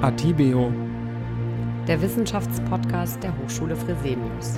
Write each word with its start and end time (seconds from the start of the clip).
Atibeo, 0.00 0.72
der 1.88 2.00
Wissenschaftspodcast 2.00 3.20
der 3.20 3.36
Hochschule 3.36 3.74
Fresenius. 3.74 4.54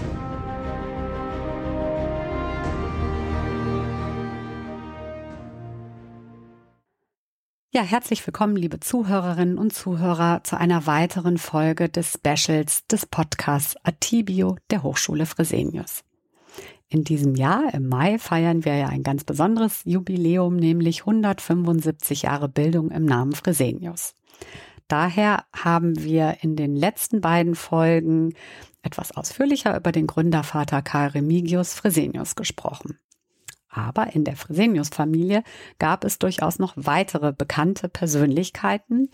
Ja, 7.70 7.80
herzlich 7.80 8.26
willkommen, 8.26 8.54
liebe 8.54 8.80
Zuhörerinnen 8.80 9.56
und 9.56 9.72
Zuhörer, 9.72 10.44
zu 10.44 10.58
einer 10.58 10.86
weiteren 10.86 11.38
Folge 11.38 11.88
des 11.88 12.12
Specials 12.12 12.86
des 12.88 13.06
Podcasts 13.06 13.76
Atibio 13.82 14.58
der 14.70 14.82
Hochschule 14.82 15.24
Fresenius. 15.24 16.04
In 16.90 17.02
diesem 17.02 17.34
Jahr, 17.34 17.72
im 17.72 17.88
Mai, 17.88 18.18
feiern 18.18 18.66
wir 18.66 18.76
ja 18.76 18.88
ein 18.88 19.02
ganz 19.02 19.24
besonderes 19.24 19.80
Jubiläum, 19.86 20.56
nämlich 20.56 21.00
175 21.00 22.22
Jahre 22.22 22.50
Bildung 22.50 22.90
im 22.90 23.06
Namen 23.06 23.32
Fresenius. 23.32 24.14
Daher 24.90 25.44
haben 25.54 26.02
wir 26.02 26.38
in 26.40 26.56
den 26.56 26.74
letzten 26.74 27.20
beiden 27.20 27.54
Folgen 27.54 28.34
etwas 28.82 29.16
ausführlicher 29.16 29.76
über 29.76 29.92
den 29.92 30.08
Gründervater 30.08 30.82
Karl 30.82 31.10
Remigius 31.10 31.74
Fresenius 31.74 32.34
gesprochen. 32.34 32.98
Aber 33.68 34.16
in 34.16 34.24
der 34.24 34.34
Fresenius-Familie 34.34 35.44
gab 35.78 36.02
es 36.02 36.18
durchaus 36.18 36.58
noch 36.58 36.72
weitere 36.74 37.32
bekannte 37.32 37.88
Persönlichkeiten 37.88 39.10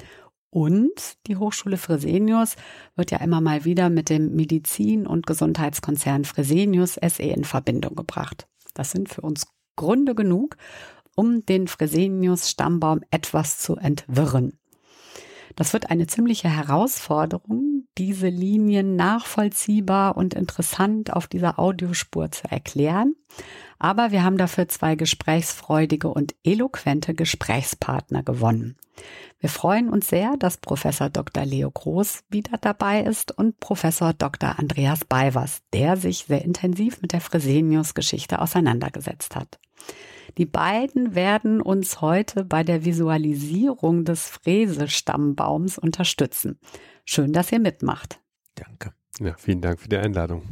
und 0.48 1.18
die 1.26 1.36
Hochschule 1.36 1.76
Fresenius 1.76 2.56
wird 2.94 3.10
ja 3.10 3.18
immer 3.18 3.42
mal 3.42 3.66
wieder 3.66 3.90
mit 3.90 4.08
dem 4.08 4.34
Medizin- 4.34 5.06
und 5.06 5.26
Gesundheitskonzern 5.26 6.24
Fresenius 6.24 6.94
SE 6.94 7.22
in 7.22 7.44
Verbindung 7.44 7.96
gebracht. 7.96 8.48
Das 8.72 8.92
sind 8.92 9.10
für 9.10 9.20
uns 9.20 9.46
Gründe 9.76 10.14
genug, 10.14 10.56
um 11.14 11.44
den 11.44 11.68
Fresenius-Stammbaum 11.68 13.02
etwas 13.10 13.58
zu 13.58 13.76
entwirren. 13.76 14.58
Das 15.56 15.72
wird 15.72 15.90
eine 15.90 16.06
ziemliche 16.06 16.50
Herausforderung, 16.50 17.88
diese 17.96 18.28
Linien 18.28 18.94
nachvollziehbar 18.94 20.16
und 20.16 20.34
interessant 20.34 21.12
auf 21.14 21.26
dieser 21.26 21.58
Audiospur 21.58 22.30
zu 22.30 22.50
erklären. 22.50 23.16
Aber 23.78 24.10
wir 24.10 24.22
haben 24.22 24.36
dafür 24.36 24.68
zwei 24.68 24.94
gesprächsfreudige 24.94 26.08
und 26.08 26.34
eloquente 26.44 27.14
Gesprächspartner 27.14 28.22
gewonnen. 28.22 28.76
Wir 29.38 29.48
freuen 29.48 29.88
uns 29.88 30.08
sehr, 30.08 30.36
dass 30.38 30.58
Professor 30.58 31.10
Dr. 31.10 31.44
Leo 31.44 31.70
Groß 31.70 32.24
wieder 32.28 32.58
dabei 32.58 33.02
ist 33.02 33.36
und 33.36 33.58
Professor 33.58 34.12
Dr. 34.12 34.58
Andreas 34.58 35.04
Balvers, 35.04 35.62
der 35.72 35.96
sich 35.96 36.24
sehr 36.26 36.42
intensiv 36.42 37.00
mit 37.02 37.12
der 37.12 37.20
Fresenius-Geschichte 37.20 38.40
auseinandergesetzt 38.40 39.36
hat. 39.36 39.58
Die 40.38 40.46
beiden 40.46 41.14
werden 41.14 41.60
uns 41.60 42.00
heute 42.00 42.44
bei 42.44 42.62
der 42.62 42.84
Visualisierung 42.84 44.04
des 44.04 44.28
Fräse-Stammbaums 44.28 45.78
unterstützen. 45.78 46.58
Schön, 47.04 47.32
dass 47.32 47.52
ihr 47.52 47.60
mitmacht. 47.60 48.20
Danke. 48.54 48.92
Ja, 49.20 49.34
vielen 49.38 49.60
Dank 49.60 49.80
für 49.80 49.88
die 49.88 49.96
Einladung. 49.96 50.42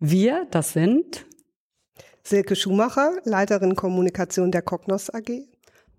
Wir, 0.00 0.46
das 0.50 0.72
sind 0.72 1.26
Silke 2.24 2.56
Schumacher, 2.56 3.12
Leiterin 3.24 3.76
Kommunikation 3.76 4.50
der 4.50 4.62
Cognos 4.62 5.10
AG. 5.10 5.42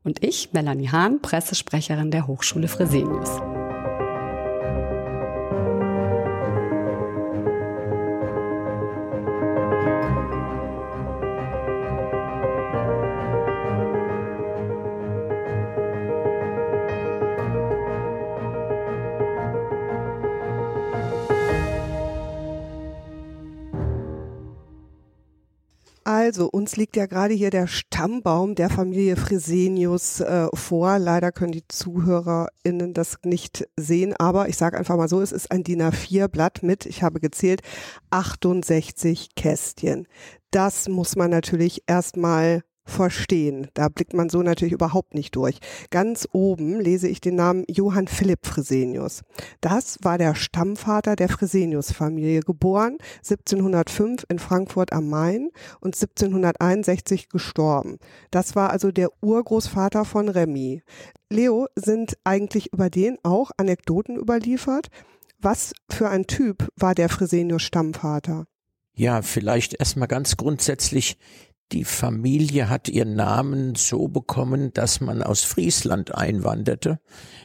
Und 0.04 0.24
ich, 0.24 0.52
Melanie 0.52 0.90
Hahn, 0.90 1.22
Pressesprecherin 1.22 2.12
der 2.12 2.28
Hochschule 2.28 2.68
Fresenius. 2.68 3.63
Also, 26.26 26.48
uns 26.50 26.78
liegt 26.78 26.96
ja 26.96 27.06
gerade 27.06 27.34
hier 27.34 27.50
der 27.50 27.68
Stammbaum 27.68 28.56
der 28.56 28.70
Familie 28.70 29.18
Fresenius 29.18 30.22
äh, 30.22 30.48
vor. 30.54 30.98
Leider 30.98 31.34
können 31.34 31.52
die 31.52 31.68
ZuhörerInnen 31.68 32.94
das 32.94 33.18
nicht 33.26 33.68
sehen, 33.76 34.16
aber 34.18 34.48
ich 34.48 34.56
sage 34.56 34.78
einfach 34.78 34.96
mal 34.96 35.10
so, 35.10 35.20
es 35.20 35.34
ist 35.34 35.52
ein 35.52 35.66
DIN 35.66 35.82
A4-Blatt 35.82 36.64
mit, 36.64 36.86
ich 36.86 37.04
habe 37.04 37.20
gezählt, 37.20 37.62
68 38.10 39.36
Kästchen. 39.36 40.08
Das 40.50 40.88
muss 40.88 41.18
man 41.18 41.30
natürlich 41.30 41.84
erstmal 41.88 42.62
verstehen. 42.86 43.68
Da 43.74 43.90
blickt 43.90 44.14
man 44.14 44.30
so 44.30 44.42
natürlich 44.42 44.74
überhaupt 44.74 45.14
nicht 45.14 45.36
durch. 45.36 45.60
Ganz 45.90 46.28
oben 46.32 46.80
lese 46.80 47.08
ich 47.08 47.22
den 47.22 47.36
Namen 47.36 47.64
Johann 47.70 48.08
Philipp 48.08 48.46
Fresenius. 48.46 49.22
Das 49.62 49.98
war 50.02 50.18
der 50.18 50.36
Stammvater 50.36 51.16
der 51.16 51.30
Fresenius-Familie, 51.30 52.42
geboren 52.42 52.98
1705 53.18 54.26
in 54.30 54.40
Frankfurt 54.40 54.94
am 54.94 55.10
Main 55.10 55.50
und 55.80 55.96
1761 55.96 57.30
gestorben. 57.30 57.98
Das 58.32 58.56
war 58.56 58.70
also 58.70 58.92
der 58.92 59.10
Urgroßvater 59.22 60.06
von 60.06 60.30
Remy. 60.30 60.84
Leo, 61.30 61.68
sind 61.76 62.18
eigentlich 62.24 62.74
über 62.74 62.90
den 62.90 63.18
auch 63.24 63.52
Anekdoten 63.58 64.18
überliefert? 64.18 64.88
Was 65.40 65.74
für 65.90 66.10
ein 66.10 66.28
Typ 66.28 66.70
war 66.76 66.96
der 66.96 67.10
Fresenius 67.10 67.64
Stammvater? 67.64 68.46
Ja, 68.96 69.22
vielleicht 69.24 69.74
erstmal 69.74 70.08
ganz 70.08 70.38
grundsätzlich 70.38 71.18
die 71.72 71.86
Familie 71.86 72.70
hat 72.70 72.90
ihren 72.90 73.16
Namen 73.16 73.76
so 73.76 74.08
bekommen, 74.08 74.72
dass 74.74 75.02
man 75.02 75.24
aus 75.24 75.44
Friesland 75.44 76.14
einwanderte 76.14 77.00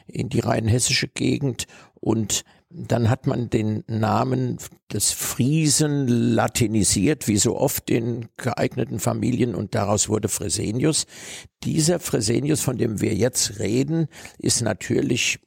in 0.07 0.29
die 0.29 0.39
rheinhessische 0.39 1.07
Gegend 1.07 1.65
und 1.99 2.43
dann 2.71 3.09
hat 3.09 3.25
man 3.25 3.49
den 3.49 3.83
Namen 3.87 4.57
des 4.93 5.11
Friesen 5.11 6.07
latinisiert, 6.07 7.27
wie 7.27 7.37
so 7.37 7.57
oft 7.57 7.89
in 7.89 8.27
geeigneten 8.37 8.99
Familien, 8.99 9.55
und 9.55 9.73
daraus 9.73 10.07
wurde 10.07 10.29
Fresenius. 10.29 11.05
Dieser 11.63 11.99
Fresenius, 11.99 12.61
von 12.61 12.77
dem 12.77 13.01
wir 13.01 13.15
jetzt 13.15 13.57
reden, 13.57 14.07
ist 14.37 14.61
natürlich 14.61 15.39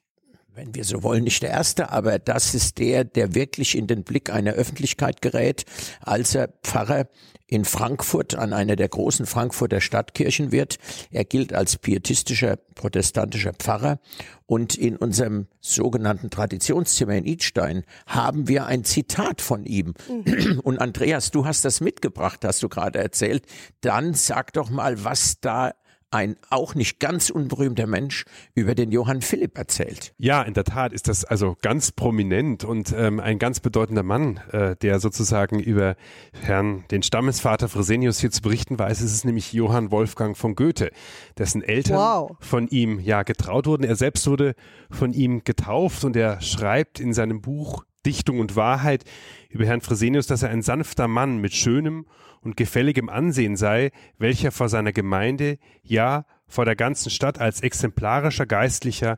wenn 0.55 0.75
wir 0.75 0.85
so 0.85 1.03
wollen, 1.03 1.25
nicht 1.25 1.43
der 1.43 1.51
erste, 1.51 1.91
aber 1.91 2.19
das 2.19 2.55
ist 2.55 2.79
der, 2.79 3.05
der 3.05 3.35
wirklich 3.35 3.77
in 3.77 3.87
den 3.87 4.05
Blick 4.05 4.31
einer 4.31 4.53
Öffentlichkeit 4.53 5.23
gerät, 5.23 5.65
als 6.01 6.35
er 6.35 6.51
Pfarrer 6.63 7.09
in 7.47 7.65
Frankfurt 7.65 8.35
an 8.35 8.53
einer 8.53 8.77
der 8.77 8.89
großen 8.89 9.27
Frankfurter 9.27 9.81
Stadtkirchen 9.81 10.53
wird. 10.53 10.79
Er 11.11 11.25
gilt 11.25 11.53
als 11.53 11.77
pietistischer 11.77 12.57
protestantischer 12.75 13.53
Pfarrer 13.53 13.99
und 14.47 14.75
in 14.75 14.97
unserem 14.97 15.49
sogenannten 15.61 16.31
Traditionszimmer 16.31 17.15
in 17.15 17.25
Idstein 17.25 17.85
haben 18.07 18.49
wir 18.49 18.67
ein 18.67 18.85
Zitat 18.85 19.41
von 19.41 19.65
ihm. 19.65 19.95
Mhm. 20.09 20.61
Und 20.63 20.81
Andreas, 20.81 21.31
du 21.31 21.45
hast 21.45 21.65
das 21.65 21.81
mitgebracht, 21.81 22.45
hast 22.45 22.63
du 22.63 22.69
gerade 22.69 22.99
erzählt. 22.99 23.45
Dann 23.83 24.15
sag 24.15 24.53
doch 24.55 24.71
mal, 24.71 25.05
was 25.05 25.41
da 25.41 25.73
ein 26.13 26.37
auch 26.51 26.75
nicht 26.75 27.01
ganz 27.01 27.31
unberühmter 27.31 27.87
Mensch 27.87 28.25
über 28.55 28.75
den 28.75 28.93
Johann 28.93 29.23
Philipp 29.23 29.57
erzählt. 29.57 30.15
Ja, 30.19 30.43
in 30.43 30.55
der 30.55 30.65
Tat 30.65 30.93
ist 30.93 31.09
das 31.09 31.25
also 31.25 31.57
ganz 31.63 31.93
prominent 31.93 32.65
und 32.65 32.95
ähm, 32.97 33.21
ein 33.21 33.39
ganz 33.39 33.61
bedeutender 33.61 34.03
Mann, 34.03 34.41
äh, 34.53 34.77
der 34.77 35.01
sozusagen 35.01 35.59
über 35.59 35.97
Herrn, 36.33 36.85
den 36.91 37.03
Stammesvater 37.03 37.69
Fresenius 37.69 38.21
hier 38.21 38.31
zu 38.31 38.43
berichten 38.43 38.79
weiß. 38.79 39.01
Es 39.01 39.13
ist 39.13 39.25
nämlich 39.25 39.53
Johann 39.53 39.91
Wolfgang 39.91 40.37
von 40.37 40.55
Goethe, 40.55 40.91
dessen 41.39 41.63
Eltern 41.63 41.97
wow. 41.97 42.37
von 42.41 42.69
ihm 42.69 43.01
ja 43.01 43.23
getraut 43.23 43.67
wurden. 43.67 43.85
Er 43.85 43.97
selbst 43.97 44.27
wurde 44.27 44.55
von 44.91 45.13
ihm 45.13 45.45
getauft 45.45 46.05
und 46.05 46.17
er 46.17 46.41
schreibt 46.41 47.01
in 47.01 47.13
seinem 47.13 47.41
Buch 47.41 47.85
Dichtung 48.05 48.41
und 48.41 48.57
Wahrheit 48.57 49.05
über 49.49 49.65
Herrn 49.65 49.81
Fresenius, 49.81 50.27
dass 50.27 50.43
er 50.43 50.51
ein 50.51 50.63
sanfter 50.63 51.09
Mann 51.09 51.39
mit 51.39 51.55
schönem 51.55 52.07
und 52.41 52.57
gefälligem 52.57 53.09
Ansehen 53.09 53.57
sei, 53.57 53.91
welcher 54.19 54.51
vor 54.51 54.69
seiner 54.69 54.93
Gemeinde, 54.93 55.59
ja 55.83 56.25
vor 56.47 56.65
der 56.65 56.77
ganzen 56.77 57.11
Stadt 57.11 57.41
als 57.41 57.63
exemplarischer 57.63 58.47
Geistlicher 58.47 59.17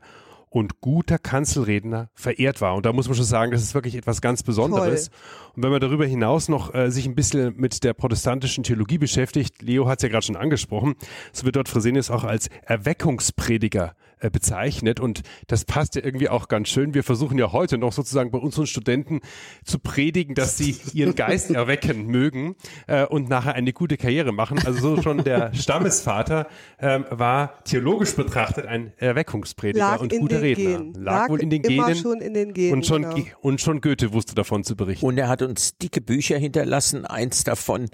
und 0.55 0.79
guter 0.79 1.17
Kanzelredner 1.17 2.09
verehrt 2.13 2.61
war. 2.61 2.75
Und 2.75 2.85
da 2.85 2.93
muss 2.93 3.07
man 3.07 3.15
schon 3.15 3.25
sagen, 3.25 3.51
das 3.51 3.61
ist 3.61 3.73
wirklich 3.73 3.95
etwas 3.95 4.21
ganz 4.21 4.41
Besonderes. 4.41 5.09
Toll. 5.09 5.19
Und 5.55 5.63
wenn 5.63 5.71
man 5.71 5.81
darüber 5.81 6.05
hinaus 6.05 6.47
noch 6.47 6.73
äh, 6.73 6.89
sich 6.91 7.05
ein 7.05 7.13
bisschen 7.13 7.57
mit 7.57 7.83
der 7.83 7.93
protestantischen 7.93 8.63
Theologie 8.63 8.97
beschäftigt, 8.97 9.61
Leo 9.61 9.87
hat 9.87 9.99
es 9.99 10.03
ja 10.03 10.09
gerade 10.09 10.25
schon 10.25 10.37
angesprochen, 10.37 10.95
so 11.33 11.43
wird 11.43 11.57
dort 11.57 11.67
Fresenius 11.67 12.09
auch 12.09 12.23
als 12.23 12.47
Erweckungsprediger 12.63 13.95
äh, 14.19 14.29
bezeichnet 14.29 14.99
und 14.99 15.21
das 15.47 15.65
passt 15.65 15.95
ja 15.95 16.03
irgendwie 16.03 16.29
auch 16.29 16.47
ganz 16.47 16.69
schön. 16.69 16.93
Wir 16.93 17.03
versuchen 17.03 17.37
ja 17.37 17.51
heute 17.51 17.77
noch 17.77 17.93
sozusagen 17.93 18.31
bei 18.31 18.37
unseren 18.37 18.67
Studenten 18.67 19.21
zu 19.63 19.79
predigen, 19.79 20.35
dass 20.35 20.57
sie 20.57 20.77
ihren 20.93 21.15
Geist 21.15 21.51
erwecken 21.51 22.05
mögen 22.07 22.55
äh, 22.87 23.05
und 23.05 23.29
nachher 23.29 23.55
eine 23.55 23.73
gute 23.73 23.97
Karriere 23.97 24.31
machen. 24.31 24.59
Also 24.65 24.95
so 24.95 25.01
schon 25.01 25.23
der 25.23 25.53
Stammesvater 25.65 26.47
ähm, 26.79 27.05
war 27.09 27.63
theologisch 27.63 28.15
betrachtet 28.15 28.65
ein 28.65 28.93
Erweckungsprediger 28.97 29.79
Lag 29.79 29.99
und 29.99 30.11
guter 30.17 30.41
Redner. 30.41 30.79
Lag, 30.93 30.95
Lag, 30.95 31.29
wohl 31.29 31.41
in 31.41 31.49
den 31.49 31.61
Genen. 31.61 31.95
Schon 31.95 32.21
in 32.21 32.33
den 32.33 32.53
Genen 32.53 32.73
und, 32.73 32.85
schon, 32.85 33.01
genau. 33.01 33.25
und 33.41 33.61
schon 33.61 33.81
Goethe 33.81 34.13
wusste 34.13 34.35
davon 34.35 34.63
zu 34.63 34.75
berichten. 34.75 35.05
Und 35.05 35.17
er 35.17 35.27
hat 35.27 35.41
uns 35.41 35.77
dicke 35.77 36.01
Bücher 36.01 36.37
hinterlassen. 36.37 37.05
Eins 37.05 37.43
davon 37.43 37.89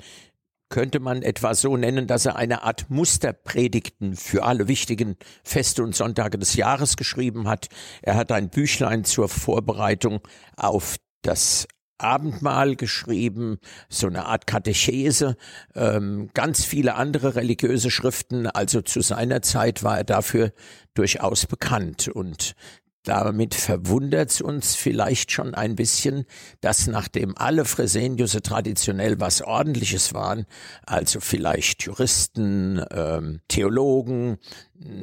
könnte 0.72 1.00
man 1.00 1.22
etwa 1.22 1.54
so 1.54 1.78
nennen, 1.78 2.08
dass 2.08 2.26
er 2.26 2.38
eine 2.38 2.64
Art 2.64 2.90
Musterpredigten 2.90 4.16
für 4.16 4.44
alle 4.44 4.68
wichtigen 4.68 5.18
Feste 5.44 5.84
und 5.84 5.94
Sonntage 5.94 6.40
des 6.40 6.56
Jahres 6.56 6.98
geschrieben 6.98 7.48
hat. 7.48 7.68
Er 8.02 8.16
hat 8.16 8.32
ein 8.32 8.50
Büchlein 8.50 9.04
zur 9.04 9.30
Vorbereitung 9.30 10.22
auf 10.58 10.96
das 11.22 11.68
Abendmahl 12.00 12.76
geschrieben, 12.76 13.60
so 13.88 14.08
eine 14.08 14.26
Art 14.26 14.48
Katechese, 14.48 15.38
ähm, 15.76 16.30
ganz 16.34 16.66
viele 16.66 16.96
andere 16.96 17.36
religiöse 17.36 17.92
Schriften. 17.92 18.48
Also 18.48 18.82
zu 18.82 19.02
seiner 19.02 19.44
Zeit 19.44 19.84
war 19.84 20.00
er 20.00 20.04
dafür 20.04 20.52
durchaus 20.96 21.46
bekannt. 21.46 22.08
Und 22.08 22.56
damit 23.04 23.56
verwundert's 23.56 24.42
uns 24.42 24.76
vielleicht 24.76 25.32
schon 25.32 25.56
ein 25.56 25.76
bisschen, 25.76 26.26
dass 26.62 26.88
nachdem 26.88 27.38
alle 27.38 27.66
Freseniusse 27.66 28.42
traditionell 28.42 29.20
was 29.20 29.42
Ordentliches 29.42 30.14
waren, 30.14 30.46
also 30.86 31.20
vielleicht 31.20 31.84
Juristen, 31.84 32.84
ähm, 32.92 33.42
Theologen, 33.48 34.38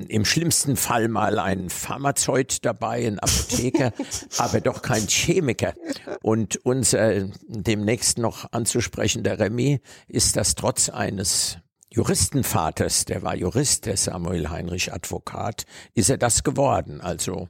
im 0.08 0.24
schlimmsten 0.24 0.76
Fall 0.76 1.08
mal 1.08 1.38
ein 1.38 1.70
Pharmazeut 1.70 2.64
dabei, 2.64 3.06
ein 3.06 3.18
Apotheker, 3.18 3.92
aber 4.38 4.60
doch 4.60 4.82
kein 4.82 5.06
Chemiker. 5.06 5.74
Und 6.22 6.56
unser 6.64 7.24
demnächst 7.46 8.18
noch 8.18 8.52
anzusprechender 8.52 9.38
Remy 9.38 9.80
ist 10.08 10.36
das 10.36 10.54
trotz 10.54 10.88
eines 10.88 11.58
Juristenvaters, 11.90 13.06
der 13.06 13.22
war 13.22 13.34
Jurist, 13.34 13.86
der 13.86 13.96
Samuel 13.96 14.50
Heinrich 14.50 14.92
Advokat, 14.92 15.64
ist 15.94 16.10
er 16.10 16.18
das 16.18 16.44
geworden. 16.44 17.00
Also 17.00 17.48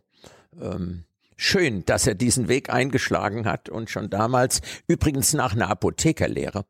ähm, 0.60 1.04
schön, 1.36 1.84
dass 1.84 2.06
er 2.06 2.14
diesen 2.14 2.48
Weg 2.48 2.70
eingeschlagen 2.70 3.46
hat 3.46 3.68
und 3.68 3.90
schon 3.90 4.10
damals, 4.10 4.60
übrigens 4.86 5.32
nach 5.32 5.54
einer 5.54 5.68
Apothekerlehre, 5.68 6.64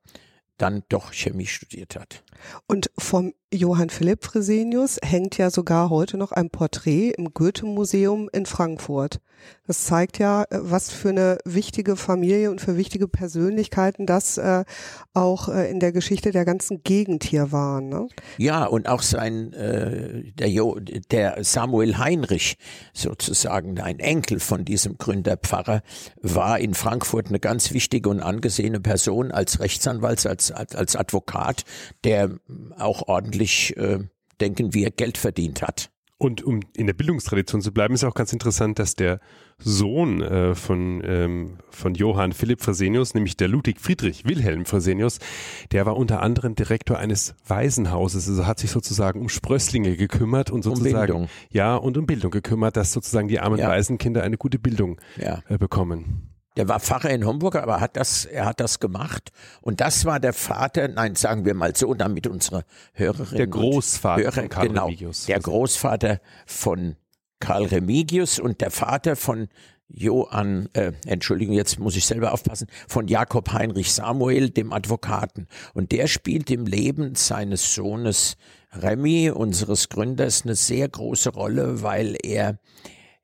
dann 0.57 0.83
doch 0.89 1.13
Chemie 1.13 1.47
studiert 1.47 1.97
hat. 1.97 2.25
Und 2.67 2.91
vom 2.99 3.35
Johann 3.53 3.89
Philipp 3.89 4.25
Fresenius 4.25 4.99
hängt 5.03 5.39
ja 5.39 5.51
sogar 5.51 5.89
heute 5.89 6.19
noch 6.19 6.33
ein 6.33 6.51
Porträt 6.51 7.13
im 7.17 7.33
Goethe-Museum 7.33 8.29
in 8.31 8.45
Frankfurt. 8.45 9.21
Das 9.67 9.85
zeigt 9.85 10.19
ja, 10.19 10.45
äh, 10.45 10.59
was 10.63 10.91
für 10.91 11.11
eine 11.11 11.39
wichtige 11.45 11.97
Familie 11.97 12.51
und 12.51 12.61
für 12.61 12.77
wichtige 12.77 13.07
Persönlichkeiten 13.07 14.07
das 14.07 14.39
äh, 14.39 14.65
auch 15.13 15.49
äh, 15.49 15.71
in 15.71 15.79
der 15.79 15.93
Geschichte 15.93 16.31
der 16.31 16.45
ganzen 16.45 16.83
Gegend 16.83 17.25
hier 17.25 17.53
waren. 17.53 17.89
Ne? 17.89 18.09
Ja, 18.39 18.65
und 18.65 18.89
auch 18.89 19.03
sein 19.03 19.53
äh, 19.53 20.33
der, 20.33 20.49
jo, 20.49 20.79
der 21.11 21.45
Samuel 21.45 21.99
Heinrich, 21.99 22.57
sozusagen 22.95 23.81
ein 23.81 23.99
Enkel 23.99 24.41
von 24.41 24.65
diesem 24.65 24.97
Gründerpfarrer, 24.97 25.83
war 26.23 26.59
in 26.59 26.75
Frankfurt 26.75 27.29
eine 27.29 27.41
ganz 27.41 27.73
wichtige 27.73 28.09
und 28.09 28.21
angesehene 28.21 28.81
Person 28.81 29.31
als 29.31 29.61
Rechtsanwalt, 29.61 30.27
als, 30.27 30.51
als, 30.51 30.75
als 30.75 30.97
Advokat, 30.97 31.65
der 32.05 32.31
auch 32.79 33.07
ordentlich, 33.07 33.38
äh, 33.77 34.01
denken 34.41 34.75
wir, 34.75 34.91
Geld 34.91 35.19
verdient 35.19 35.63
hat. 35.63 35.91
Und 36.21 36.43
um 36.43 36.61
in 36.77 36.87
der 36.87 36.95
Bildungstradition 36.95 37.63
zu 37.63 37.73
bleiben, 37.73 37.95
ist 37.95 38.03
auch 38.03 38.15
ganz 38.15 38.33
interessant, 38.33 38.81
dass 38.81 38.97
der 38.97 39.21
Sohn 39.59 40.21
äh, 40.21 40.57
von, 40.57 41.01
ähm, 41.05 41.59
von 41.71 41.95
Johann 41.95 42.33
Philipp 42.33 42.61
Fresenius, 42.61 43.15
nämlich 43.15 43.37
der 43.37 43.47
Ludwig 43.47 43.79
Friedrich 43.81 44.25
Wilhelm 44.25 44.65
Fresenius, 44.65 45.21
der 45.71 45.87
war 45.87 45.97
unter 45.97 46.21
anderem 46.21 46.57
Direktor 46.57 46.99
eines 46.99 47.37
Waisenhauses, 47.47 48.29
also 48.29 48.47
hat 48.47 48.59
sich 48.59 48.73
sozusagen 48.73 49.21
um 49.21 49.29
Sprösslinge 49.29 49.97
gekümmert 49.97 50.51
und 50.51 50.63
sozusagen 50.63 51.13
um 51.13 51.21
Bildung. 51.21 51.29
ja 51.51 51.77
und 51.77 51.97
um 51.97 52.07
Bildung 52.07 52.33
gekümmert, 52.33 52.77
dass 52.77 52.93
sozusagen 52.93 53.29
die 53.29 53.39
armen 53.39 53.61
ja. 53.61 53.69
Waisenkinder 53.69 54.25
eine 54.25 54.39
gute 54.39 54.59
Bildung 54.59 55.01
ja. 55.19 55.43
äh, 55.49 55.57
bekommen. 55.57 56.38
Der 56.59 56.67
war 56.67 56.81
Pfarrer 56.81 57.11
in 57.11 57.25
Homburg, 57.25 57.55
aber 57.55 57.81
hat 57.81 57.97
das, 57.97 58.25
er 58.25 58.45
hat 58.45 58.59
das 58.59 58.81
gemacht. 58.81 59.31
Und 59.61 59.81
das 59.81 60.05
war 60.05 60.19
der 60.19 60.33
Vater, 60.33 60.89
nein, 60.89 61.15
sagen 61.15 61.45
wir 61.45 61.55
mal 61.55 61.77
so, 61.77 61.95
damit 61.95 62.27
unsere 62.27 62.65
Hörerinnen 62.95 63.37
Der 63.37 63.47
Großvater 63.47 64.23
Hörer, 64.23 64.33
von 64.33 64.49
Karl 64.49 64.69
genau, 64.69 64.87
Remigius. 64.87 65.27
Der 65.27 65.39
Großvater 65.39 66.21
von 66.47 66.97
Karl 67.39 67.67
Remigius 67.67 68.41
und 68.41 68.61
der 68.61 68.73
Vater 68.73 69.15
von 69.15 69.47
Johann, 69.87 70.69
äh, 70.73 70.91
Entschuldigung, 71.07 71.55
jetzt 71.55 71.79
muss 71.79 71.95
ich 71.95 72.05
selber 72.05 72.33
aufpassen, 72.33 72.67
von 72.89 73.07
Jakob 73.07 73.53
Heinrich 73.53 73.93
Samuel, 73.93 74.51
dem 74.51 74.73
Advokaten. 74.73 75.47
Und 75.75 75.93
der 75.93 76.09
spielt 76.09 76.51
im 76.51 76.67
Leben 76.67 77.15
seines 77.15 77.73
Sohnes 77.73 78.37
Remy, 78.73 79.31
unseres 79.31 79.91
Gründers, 79.91 80.43
eine 80.43 80.57
sehr 80.57 80.89
große 80.89 81.31
Rolle, 81.31 81.83
weil 81.83 82.17
er 82.21 82.59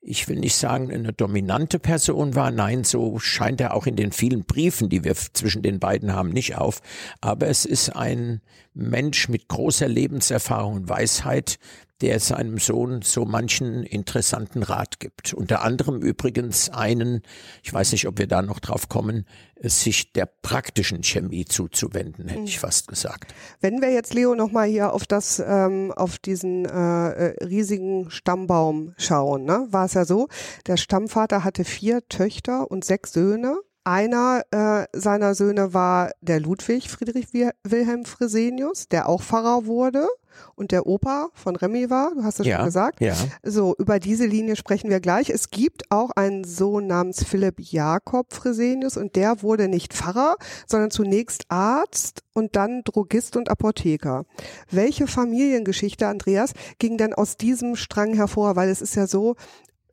ich 0.06 0.28
will 0.28 0.38
nicht 0.38 0.54
sagen, 0.54 0.92
eine 0.92 1.12
dominante 1.12 1.78
Person 1.78 2.34
war. 2.34 2.50
Nein, 2.50 2.84
so 2.84 3.18
scheint 3.18 3.60
er 3.60 3.74
auch 3.74 3.86
in 3.86 3.96
den 3.96 4.12
vielen 4.12 4.44
Briefen, 4.44 4.90
die 4.90 5.02
wir 5.02 5.14
zwischen 5.14 5.62
den 5.62 5.80
beiden 5.80 6.12
haben, 6.12 6.28
nicht 6.28 6.56
auf. 6.56 6.82
Aber 7.22 7.48
es 7.48 7.64
ist 7.64 7.96
ein 7.96 8.42
Mensch 8.74 9.28
mit 9.28 9.48
großer 9.48 9.88
Lebenserfahrung 9.88 10.74
und 10.74 10.88
Weisheit, 10.88 11.58
der 12.00 12.18
seinem 12.20 12.58
Sohn 12.58 13.02
so 13.02 13.24
manchen 13.24 13.84
interessanten 13.84 14.62
Rat 14.62 14.98
gibt. 14.98 15.32
Unter 15.32 15.62
anderem 15.62 16.00
übrigens 16.02 16.70
einen, 16.70 17.22
ich 17.62 17.72
weiß 17.72 17.92
nicht, 17.92 18.08
ob 18.08 18.18
wir 18.18 18.26
da 18.26 18.42
noch 18.42 18.58
drauf 18.58 18.88
kommen, 18.88 19.26
sich 19.60 20.12
der 20.12 20.26
praktischen 20.26 21.02
Chemie 21.02 21.44
zuzuwenden, 21.44 22.28
hätte 22.28 22.44
ich 22.44 22.56
mhm. 22.56 22.60
fast 22.60 22.88
gesagt. 22.88 23.34
Wenn 23.60 23.80
wir 23.80 23.92
jetzt 23.92 24.12
Leo 24.12 24.34
nochmal 24.34 24.68
hier 24.68 24.92
auf 24.92 25.06
das, 25.06 25.42
ähm, 25.44 25.92
auf 25.92 26.18
diesen 26.18 26.64
äh, 26.64 26.68
äh, 26.68 27.44
riesigen 27.44 28.10
Stammbaum 28.10 28.94
schauen, 28.98 29.44
ne, 29.44 29.66
war 29.70 29.86
es 29.86 29.94
ja 29.94 30.04
so, 30.04 30.28
der 30.66 30.76
Stammvater 30.76 31.44
hatte 31.44 31.64
vier 31.64 32.06
Töchter 32.08 32.70
und 32.70 32.84
sechs 32.84 33.12
Söhne. 33.12 33.56
Einer 33.84 34.44
äh, 34.50 34.98
seiner 34.98 35.34
Söhne 35.34 35.74
war 35.74 36.10
der 36.22 36.40
Ludwig 36.40 36.88
Friedrich 36.88 37.28
Wilhelm 37.32 38.04
Fresenius, 38.06 38.88
der 38.88 39.08
auch 39.08 39.22
Pfarrer 39.22 39.66
wurde 39.66 40.08
und 40.54 40.72
der 40.72 40.86
Opa 40.86 41.28
von 41.34 41.56
Remy 41.56 41.90
war, 41.90 42.12
du 42.14 42.24
hast 42.24 42.40
es 42.40 42.46
ja, 42.46 42.56
schon 42.56 42.66
gesagt. 42.66 43.00
Ja. 43.00 43.14
So, 43.42 43.74
über 43.78 43.98
diese 43.98 44.26
Linie 44.26 44.56
sprechen 44.56 44.90
wir 44.90 45.00
gleich. 45.00 45.30
Es 45.30 45.50
gibt 45.50 45.90
auch 45.90 46.10
einen 46.10 46.44
Sohn 46.44 46.86
namens 46.86 47.24
Philipp 47.24 47.60
Jakob 47.60 48.32
Fresenius 48.32 48.96
und 48.96 49.16
der 49.16 49.42
wurde 49.42 49.68
nicht 49.68 49.92
Pfarrer, 49.92 50.36
sondern 50.66 50.90
zunächst 50.90 51.44
Arzt 51.48 52.22
und 52.32 52.56
dann 52.56 52.82
Drogist 52.84 53.36
und 53.36 53.50
Apotheker. 53.50 54.24
Welche 54.70 55.06
Familiengeschichte, 55.06 56.06
Andreas, 56.06 56.52
ging 56.78 56.96
denn 56.96 57.14
aus 57.14 57.36
diesem 57.36 57.76
Strang 57.76 58.14
hervor? 58.14 58.56
Weil 58.56 58.68
es 58.68 58.82
ist 58.82 58.94
ja 58.94 59.06
so, 59.06 59.36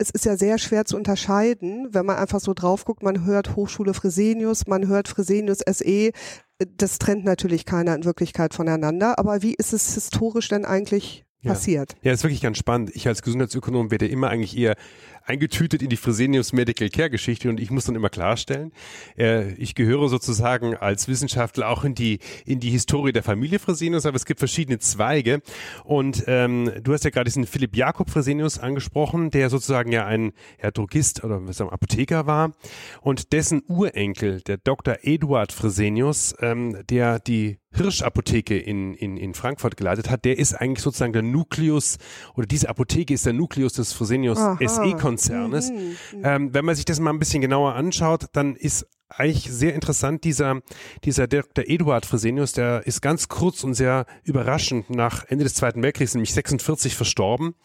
es 0.02 0.10
ist 0.10 0.26
ja 0.26 0.36
sehr 0.36 0.58
schwer 0.58 0.86
zu 0.86 0.98
unterscheiden, 0.98 1.88
wenn 1.92 2.06
man 2.06 2.18
einfach 2.18 2.40
so 2.40 2.54
drauf 2.54 2.86
guckt, 2.86 3.04
man 3.04 3.24
hört 3.26 3.56
Hochschule 3.56 3.94
Fresenius, 3.94 4.66
man 4.66 4.88
hört 4.88 5.08
Fresenius 5.08 5.60
SE, 5.60 6.12
das 6.78 6.98
trennt 6.98 7.24
natürlich 7.24 7.66
keiner 7.66 7.96
in 7.96 8.04
Wirklichkeit 8.04 8.54
voneinander. 8.54 9.20
Aber 9.20 9.42
wie 9.42 9.54
ist 9.54 9.74
es 9.74 9.94
historisch 9.94 10.48
denn 10.48 10.66
eigentlich 10.66 11.26
passiert? 11.44 11.96
Ja, 12.02 12.14
ist 12.14 12.24
wirklich 12.24 12.42
ganz 12.42 12.58
spannend. 12.58 12.92
Ich 12.96 13.08
als 13.08 13.22
Gesundheitsökonom 13.22 13.92
werde 13.92 14.08
immer 14.08 14.30
eigentlich 14.30 14.58
eher 14.58 14.76
eingetütet 15.24 15.82
in 15.82 15.90
die 15.90 15.98
Fresenius 15.98 16.54
Medical 16.54 16.90
Care 16.90 17.10
Geschichte 17.10 17.50
und 17.50 17.60
ich 17.60 17.72
muss 17.72 17.86
dann 17.86 17.96
immer 17.96 18.10
klarstellen, 18.10 18.72
äh, 19.18 19.54
ich 19.54 19.76
gehöre 19.76 20.10
sozusagen 20.10 20.76
als 20.76 21.08
Wissenschaftler 21.08 21.70
auch 21.70 21.84
in 21.84 21.96
die 21.96 22.20
in 22.46 22.60
die 22.60 22.70
Historie 22.70 23.12
der 23.12 23.24
Familie 23.24 23.60
Fresenius, 23.60 24.06
aber 24.06 24.16
es 24.16 24.26
gibt 24.26 24.40
verschiedene 24.40 24.80
Zweige 24.80 25.42
und 25.84 26.24
ähm, 26.28 26.72
du 26.84 26.94
hast 26.94 27.04
ja 27.04 27.10
gerade 27.10 27.26
diesen 27.26 27.46
Philipp 27.46 27.76
Jakob 27.76 28.10
Fresenius 28.10 28.60
angesprochen, 28.60 29.32
der 29.32 29.50
sozusagen 29.50 29.92
ja 29.92 30.06
ein 30.06 30.34
ja, 30.62 30.72
Drogist 30.72 31.24
oder 31.24 31.46
was 31.48 31.58
sagen, 31.58 31.70
Apotheker 31.70 32.26
war 32.26 32.54
und 33.02 33.34
dessen 33.34 33.62
Urenkel, 33.68 34.42
der 34.42 34.58
Dr. 34.58 34.98
Eduard 35.04 35.52
Fresenius, 35.52 36.36
ähm, 36.42 36.78
der 36.90 37.20
die 37.20 37.61
Hirschapotheke 37.74 38.58
in, 38.58 38.94
in, 38.94 39.18
in 39.18 39.34
Frankfurt 39.34 39.78
geleitet 39.78 40.10
hat, 40.10 40.26
der 40.26 40.38
ist 40.38 40.54
eigentlich 40.54 40.84
sozusagen 40.84 41.14
der 41.14 41.22
Nukleus 41.22 41.98
oder 42.36 42.46
diese 42.46 42.70
Apotheke 42.70 43.14
ist 43.14 43.26
der 43.26 43.34
Nukleus 43.34 43.74
des 43.74 43.94
Fresenius 43.94 44.40
SE-Konzernes. 44.60 45.72
Mhm, 45.72 45.78
mhm. 45.78 45.96
Ähm, 46.24 46.54
wenn 46.54 46.66
man 46.66 46.76
sich 46.76 46.86
das 46.86 47.00
mal 47.00 47.12
ein 47.12 47.20
bisschen 47.20 47.42
genauer 47.42 47.76
anschaut, 47.76 48.26
dann 48.34 48.56
ist 48.56 48.88
eigentlich 49.10 49.52
sehr 49.52 49.74
interessant, 49.74 50.24
dieser, 50.24 50.62
dieser 51.04 51.28
Dr. 51.28 51.66
Eduard 51.68 52.06
Fresenius, 52.06 52.54
der 52.54 52.86
ist 52.86 53.02
ganz 53.02 53.28
kurz 53.28 53.64
und 53.64 53.74
sehr 53.74 54.06
überraschend 54.24 54.90
nach 54.90 55.26
Ende 55.28 55.44
des 55.44 55.54
Zweiten 55.54 55.84
Weltkriegs, 55.84 56.14
nämlich 56.14 56.34
46 56.34 56.96
verstorben. 56.96 57.56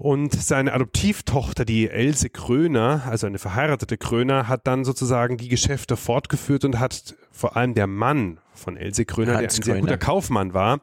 Und 0.00 0.32
seine 0.32 0.72
Adoptivtochter, 0.72 1.66
die 1.66 1.90
Else 1.90 2.30
Kröner, 2.30 3.02
also 3.06 3.26
eine 3.26 3.38
verheiratete 3.38 3.98
Kröner, 3.98 4.48
hat 4.48 4.66
dann 4.66 4.82
sozusagen 4.82 5.36
die 5.36 5.48
Geschäfte 5.48 5.94
fortgeführt 5.98 6.64
und 6.64 6.80
hat 6.80 7.16
vor 7.30 7.54
allem 7.54 7.74
der 7.74 7.86
Mann 7.86 8.38
von 8.54 8.78
Else 8.78 9.04
Kröner, 9.04 9.34
Hans 9.36 9.40
der 9.40 9.48
ein 9.48 9.50
sehr 9.50 9.74
Kröner. 9.74 9.80
guter 9.80 9.98
Kaufmann 9.98 10.54
war, 10.54 10.80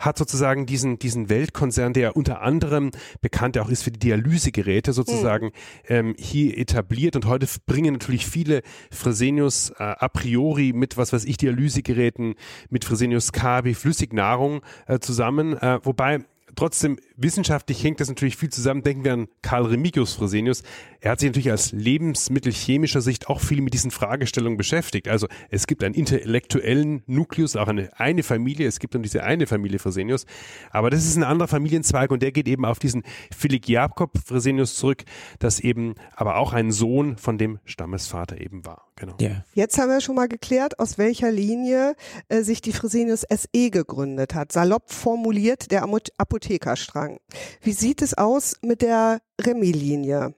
hat 0.00 0.18
sozusagen 0.18 0.66
diesen, 0.66 0.98
diesen 0.98 1.28
Weltkonzern, 1.28 1.92
der 1.92 2.16
unter 2.16 2.40
anderem 2.42 2.90
bekannt 3.20 3.56
auch 3.58 3.68
ist 3.68 3.84
für 3.84 3.92
die 3.92 4.00
Dialysegeräte 4.00 4.92
sozusagen, 4.92 5.46
mhm. 5.46 5.52
ähm, 5.88 6.14
hier 6.18 6.58
etabliert. 6.58 7.14
Und 7.14 7.26
heute 7.26 7.46
bringen 7.66 7.92
natürlich 7.92 8.26
viele 8.26 8.62
Fresenius 8.90 9.70
äh, 9.70 9.84
a 9.84 10.08
priori 10.08 10.72
mit, 10.72 10.96
was 10.96 11.12
weiß 11.12 11.26
ich, 11.26 11.36
Dialysegeräten, 11.36 12.34
mit 12.70 12.84
Fresenius 12.84 13.30
Kabi, 13.30 13.74
Flüssignahrung 13.74 14.62
äh, 14.88 14.98
zusammen. 14.98 15.56
Äh, 15.58 15.78
wobei 15.84 16.24
trotzdem 16.58 16.98
wissenschaftlich 17.16 17.84
hängt 17.84 18.00
das 18.00 18.08
natürlich 18.08 18.36
viel 18.36 18.50
zusammen. 18.50 18.82
Denken 18.82 19.04
wir 19.04 19.12
an 19.12 19.28
Karl 19.42 19.66
Remigius 19.66 20.14
Fresenius. 20.14 20.64
Er 21.00 21.12
hat 21.12 21.20
sich 21.20 21.28
natürlich 21.28 21.52
als 21.52 21.70
lebensmittelchemischer 21.70 23.00
Sicht 23.00 23.28
auch 23.28 23.40
viel 23.40 23.60
mit 23.60 23.74
diesen 23.74 23.92
Fragestellungen 23.92 24.56
beschäftigt. 24.56 25.06
Also 25.06 25.28
es 25.50 25.68
gibt 25.68 25.84
einen 25.84 25.94
intellektuellen 25.94 27.04
Nukleus, 27.06 27.54
auch 27.54 27.68
eine, 27.68 27.90
eine 27.98 28.24
Familie. 28.24 28.66
Es 28.66 28.80
gibt 28.80 28.96
dann 28.96 29.04
diese 29.04 29.22
eine 29.22 29.46
Familie 29.46 29.78
Fresenius. 29.78 30.26
Aber 30.70 30.90
das 30.90 31.06
ist 31.06 31.16
ein 31.16 31.22
anderer 31.22 31.46
Familienzweig 31.46 32.10
und 32.10 32.22
der 32.22 32.32
geht 32.32 32.48
eben 32.48 32.64
auf 32.64 32.80
diesen 32.80 33.04
Philipp 33.36 33.68
Jakob 33.68 34.18
Fresenius 34.18 34.74
zurück, 34.74 35.04
das 35.38 35.60
eben 35.60 35.94
aber 36.16 36.38
auch 36.38 36.52
ein 36.52 36.72
Sohn 36.72 37.18
von 37.18 37.38
dem 37.38 37.60
Stammesvater 37.66 38.40
eben 38.40 38.66
war. 38.66 38.87
Genau. 38.98 39.14
Ja. 39.20 39.44
Jetzt 39.54 39.78
haben 39.78 39.90
wir 39.90 40.00
schon 40.00 40.16
mal 40.16 40.26
geklärt, 40.26 40.80
aus 40.80 40.98
welcher 40.98 41.30
Linie 41.30 41.94
äh, 42.28 42.42
sich 42.42 42.60
die 42.60 42.72
Fresenius 42.72 43.24
SE 43.30 43.70
gegründet 43.70 44.34
hat. 44.34 44.50
Salopp 44.50 44.90
formuliert 44.90 45.70
der 45.70 45.84
Apothekerstrang. 45.84 47.20
Wie 47.62 47.72
sieht 47.72 48.02
es 48.02 48.14
aus 48.14 48.56
mit 48.60 48.82
der 48.82 49.20
Remy-Linie? 49.40 50.34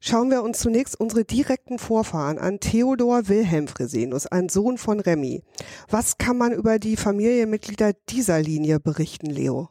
Schauen 0.00 0.30
wir 0.30 0.42
uns 0.42 0.58
zunächst 0.58 0.98
unsere 0.98 1.24
direkten 1.24 1.78
Vorfahren 1.78 2.38
an. 2.38 2.58
Theodor 2.58 3.28
Wilhelm 3.28 3.68
Fresenius, 3.68 4.26
ein 4.26 4.48
Sohn 4.48 4.76
von 4.76 4.98
Remy. 4.98 5.44
Was 5.88 6.18
kann 6.18 6.36
man 6.36 6.52
über 6.52 6.80
die 6.80 6.96
Familienmitglieder 6.96 7.92
dieser 8.08 8.42
Linie 8.42 8.80
berichten, 8.80 9.30
Leo? 9.30 9.68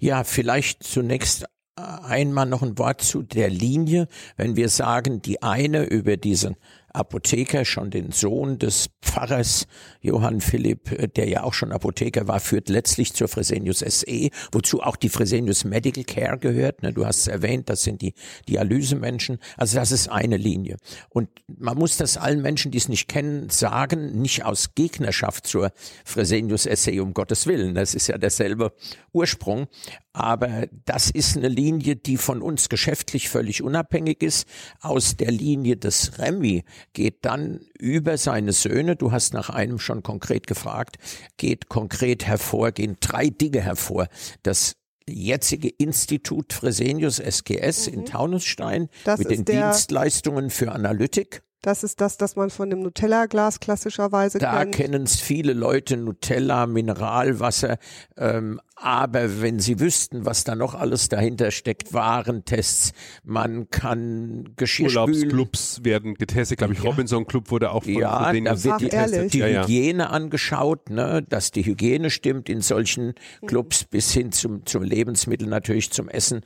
Ja, 0.00 0.24
vielleicht 0.24 0.82
zunächst 0.82 1.46
einmal 1.76 2.46
noch 2.46 2.62
ein 2.62 2.78
Wort 2.78 3.02
zu 3.02 3.22
der 3.22 3.50
Linie. 3.50 4.08
Wenn 4.36 4.56
wir 4.56 4.68
sagen, 4.68 5.22
die 5.22 5.42
eine 5.42 5.84
über 5.84 6.16
diesen 6.16 6.56
Apotheker, 6.94 7.64
schon 7.64 7.90
den 7.90 8.12
Sohn 8.12 8.58
des 8.58 8.90
Pfarrers 9.00 9.66
Johann 10.00 10.40
Philipp, 10.40 10.92
äh, 10.92 11.08
der 11.08 11.28
ja 11.28 11.42
auch 11.42 11.54
schon 11.54 11.72
Apotheker 11.72 12.28
war, 12.28 12.40
führt 12.40 12.68
letztlich 12.68 13.14
zur 13.14 13.28
Fresenius 13.28 13.80
SE, 13.80 14.30
wozu 14.52 14.82
auch 14.82 14.96
die 14.96 15.08
Fresenius 15.08 15.64
Medical 15.64 16.04
Care 16.04 16.38
gehört. 16.38 16.82
Ne? 16.82 16.92
Du 16.92 17.06
hast 17.06 17.20
es 17.20 17.26
erwähnt, 17.26 17.68
das 17.68 17.82
sind 17.82 18.02
die 18.02 18.14
Dialysemenschen. 18.48 19.38
Also 19.56 19.76
das 19.76 19.92
ist 19.92 20.08
eine 20.08 20.36
Linie. 20.36 20.76
Und 21.08 21.28
man 21.46 21.76
muss 21.76 21.96
das 21.96 22.16
allen 22.16 22.42
Menschen, 22.42 22.70
die 22.70 22.78
es 22.78 22.88
nicht 22.88 23.08
kennen, 23.08 23.50
sagen, 23.50 24.20
nicht 24.20 24.44
aus 24.44 24.74
Gegnerschaft 24.74 25.46
zur 25.46 25.72
Fresenius 26.04 26.64
SE, 26.64 27.02
um 27.02 27.14
Gottes 27.14 27.46
Willen. 27.46 27.74
Das 27.74 27.94
ist 27.94 28.06
ja 28.08 28.18
derselbe 28.18 28.72
Ursprung. 29.12 29.68
Aber 30.14 30.66
das 30.84 31.10
ist 31.10 31.36
eine 31.36 31.48
Linie, 31.48 31.96
die 31.96 32.18
von 32.18 32.42
uns 32.42 32.68
geschäftlich 32.68 33.30
völlig 33.30 33.62
unabhängig 33.62 34.22
ist. 34.22 34.46
Aus 34.80 35.16
der 35.16 35.30
Linie 35.30 35.76
des 35.76 36.18
Remy 36.18 36.64
geht 36.92 37.24
dann 37.24 37.60
über 37.78 38.18
seine 38.18 38.52
Söhne, 38.52 38.96
du 38.96 39.12
hast 39.12 39.34
nach 39.34 39.50
einem 39.50 39.78
schon 39.78 40.02
konkret 40.02 40.46
gefragt, 40.46 40.96
geht 41.36 41.68
konkret 41.68 42.26
hervor, 42.26 42.72
gehen 42.72 42.96
drei 43.00 43.28
Dinge 43.28 43.60
hervor. 43.60 44.08
Das 44.42 44.76
jetzige 45.08 45.68
Institut 45.68 46.52
Fresenius 46.52 47.18
SGS 47.18 47.88
mhm. 47.88 47.94
in 47.94 48.04
Taunusstein 48.06 48.88
das 49.04 49.18
mit 49.18 49.30
den 49.30 49.44
Dienstleistungen 49.44 50.50
für 50.50 50.72
Analytik. 50.72 51.42
Das 51.62 51.84
ist 51.84 52.00
das, 52.00 52.16
das 52.16 52.34
man 52.34 52.50
von 52.50 52.70
dem 52.70 52.80
Nutella-Glas 52.80 53.60
klassischerweise 53.60 54.38
da 54.38 54.58
kennt. 54.64 54.74
Da 54.74 54.78
kennen 54.78 55.04
es 55.04 55.20
viele 55.20 55.52
Leute, 55.52 55.96
Nutella, 55.96 56.66
Mineralwasser. 56.66 57.78
Ähm, 58.16 58.60
aber 58.74 59.40
wenn 59.40 59.60
sie 59.60 59.78
wüssten, 59.78 60.24
was 60.24 60.42
da 60.42 60.56
noch 60.56 60.74
alles 60.74 61.08
dahinter 61.08 61.52
steckt, 61.52 61.94
Warentests, 61.94 62.92
man 63.22 63.70
kann 63.70 64.56
Geschirr 64.56 64.86
Urlaubsclubs 64.86 65.84
werden 65.84 66.14
getestet, 66.14 66.58
glaube 66.58 66.72
ich. 66.72 66.82
Ja. 66.82 66.90
Robinson 66.90 67.28
Club 67.28 67.52
wurde 67.52 67.70
auch 67.70 67.84
von 67.84 67.92
ja, 67.92 68.32
da 68.32 68.64
wird 68.64 68.80
die, 68.80 68.84
getestet. 68.86 69.32
die 69.32 69.38
ja, 69.38 69.62
Hygiene 69.62 70.10
angeschaut, 70.10 70.90
ne, 70.90 71.22
dass 71.22 71.52
die 71.52 71.64
Hygiene 71.64 72.10
stimmt 72.10 72.48
in 72.48 72.60
solchen 72.60 73.14
mhm. 73.40 73.46
Clubs 73.46 73.84
mhm. 73.84 73.86
bis 73.90 74.12
hin 74.12 74.32
zum, 74.32 74.66
zum 74.66 74.82
Lebensmittel 74.82 75.46
natürlich 75.46 75.92
zum 75.92 76.08
Essen. 76.08 76.40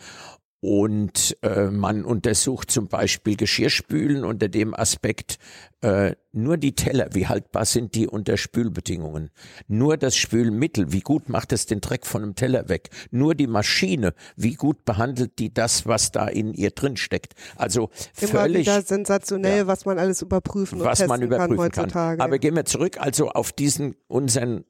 Und 0.68 1.36
äh, 1.42 1.66
man 1.66 2.04
untersucht 2.04 2.72
zum 2.72 2.88
Beispiel 2.88 3.36
Geschirrspülen 3.36 4.24
unter 4.24 4.48
dem 4.48 4.74
Aspekt, 4.74 5.38
äh, 5.80 6.16
nur 6.32 6.56
die 6.56 6.74
Teller, 6.74 7.10
wie 7.12 7.28
haltbar 7.28 7.64
sind 7.64 7.94
die 7.94 8.08
unter 8.08 8.36
Spülbedingungen. 8.36 9.30
Nur 9.68 9.96
das 9.96 10.16
Spülmittel, 10.16 10.90
wie 10.90 11.02
gut 11.02 11.28
macht 11.28 11.52
es 11.52 11.66
den 11.66 11.80
Dreck 11.80 12.04
von 12.04 12.24
einem 12.24 12.34
Teller 12.34 12.68
weg. 12.68 12.90
Nur 13.12 13.36
die 13.36 13.46
Maschine, 13.46 14.12
wie 14.34 14.54
gut 14.54 14.84
behandelt 14.84 15.38
die 15.38 15.54
das, 15.54 15.86
was 15.86 16.10
da 16.10 16.26
in 16.26 16.52
ihr 16.52 16.72
drin 16.72 16.96
steckt. 16.96 17.34
Also 17.54 17.90
Immer 18.20 18.30
völlig 18.32 18.62
wieder 18.62 18.82
sensationell, 18.82 19.58
ja, 19.58 19.66
was 19.68 19.84
man 19.84 20.00
alles 20.00 20.20
überprüfen 20.20 20.80
und 20.80 20.84
was 20.84 21.06
man 21.06 21.22
überprüfen 21.22 21.56
kann 21.58 21.64
heutzutage. 21.64 22.18
Kann. 22.18 22.26
Aber 22.26 22.40
gehen 22.40 22.56
wir 22.56 22.64
zurück 22.64 22.96
also 22.98 23.28
auf 23.28 23.52
diesen 23.52 23.94
unseren 24.08 24.64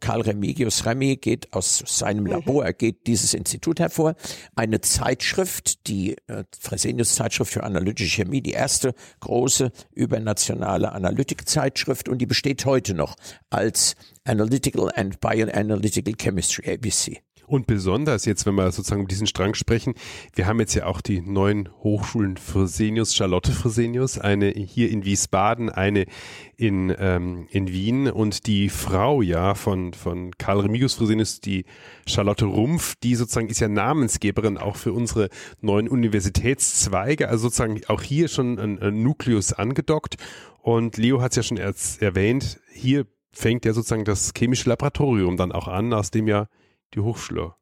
Karl 0.00 0.22
Remigius 0.22 0.86
Remy 0.86 1.16
geht 1.16 1.52
aus 1.52 1.82
seinem. 1.86 2.26
Labor, 2.26 2.72
geht 2.72 3.06
dieses 3.06 3.34
Institut 3.34 3.80
hervor. 3.80 4.14
Eine 4.54 4.80
Zeitschrift, 4.80 5.86
die 5.86 6.16
äh, 6.28 6.44
Fresenius 6.58 7.14
Zeitschrift 7.14 7.52
für 7.52 7.64
analytische 7.64 8.22
Chemie, 8.22 8.40
die 8.40 8.52
erste 8.52 8.94
große 9.20 9.70
übernationale 9.94 10.92
Analytikzeitschrift 10.92 12.08
und 12.08 12.18
die 12.18 12.26
besteht 12.26 12.64
heute 12.64 12.94
noch 12.94 13.16
als 13.50 13.94
Analytical 14.24 14.90
and 14.94 15.20
Bioanalytical 15.20 16.14
Chemistry, 16.14 16.72
ABC. 16.72 17.22
Und 17.46 17.66
besonders 17.66 18.24
jetzt, 18.24 18.46
wenn 18.46 18.54
wir 18.54 18.70
sozusagen 18.72 19.02
um 19.02 19.08
diesen 19.08 19.26
Strang 19.26 19.54
sprechen, 19.54 19.94
wir 20.34 20.46
haben 20.46 20.60
jetzt 20.60 20.74
ja 20.74 20.86
auch 20.86 21.00
die 21.00 21.20
neuen 21.20 21.68
Hochschulen 21.82 22.36
Fresenius, 22.36 23.14
Charlotte 23.14 23.52
Fresenius, 23.52 24.18
eine 24.18 24.48
hier 24.50 24.90
in 24.90 25.04
Wiesbaden, 25.04 25.68
eine 25.68 26.06
in, 26.56 26.94
ähm, 26.98 27.46
in 27.50 27.68
Wien 27.68 28.08
und 28.10 28.46
die 28.46 28.68
Frau 28.68 29.22
ja 29.22 29.54
von, 29.54 29.92
von 29.92 30.30
Karl 30.38 30.60
Remigius 30.60 30.94
Fresenius, 30.94 31.40
die 31.40 31.64
Charlotte 32.06 32.44
Rumpf, 32.44 32.94
die 33.02 33.16
sozusagen 33.16 33.48
ist 33.48 33.60
ja 33.60 33.68
Namensgeberin 33.68 34.58
auch 34.58 34.76
für 34.76 34.92
unsere 34.92 35.28
neuen 35.60 35.88
Universitätszweige, 35.88 37.28
also 37.28 37.44
sozusagen 37.44 37.80
auch 37.88 38.02
hier 38.02 38.28
schon 38.28 38.58
ein, 38.58 38.80
ein 38.80 39.02
Nukleus 39.02 39.52
angedockt. 39.52 40.16
Und 40.62 40.96
Leo 40.96 41.20
hat 41.20 41.32
es 41.32 41.36
ja 41.36 41.42
schon 41.42 41.58
erwähnt, 41.58 42.60
hier 42.72 43.06
fängt 43.32 43.64
ja 43.64 43.72
sozusagen 43.72 44.04
das 44.04 44.32
chemische 44.36 44.68
Laboratorium 44.68 45.36
dann 45.36 45.52
auch 45.52 45.68
an, 45.68 45.92
aus 45.92 46.10
dem 46.10 46.28
ja 46.28 46.46
die 46.94 47.00
Hochschule 47.00 47.54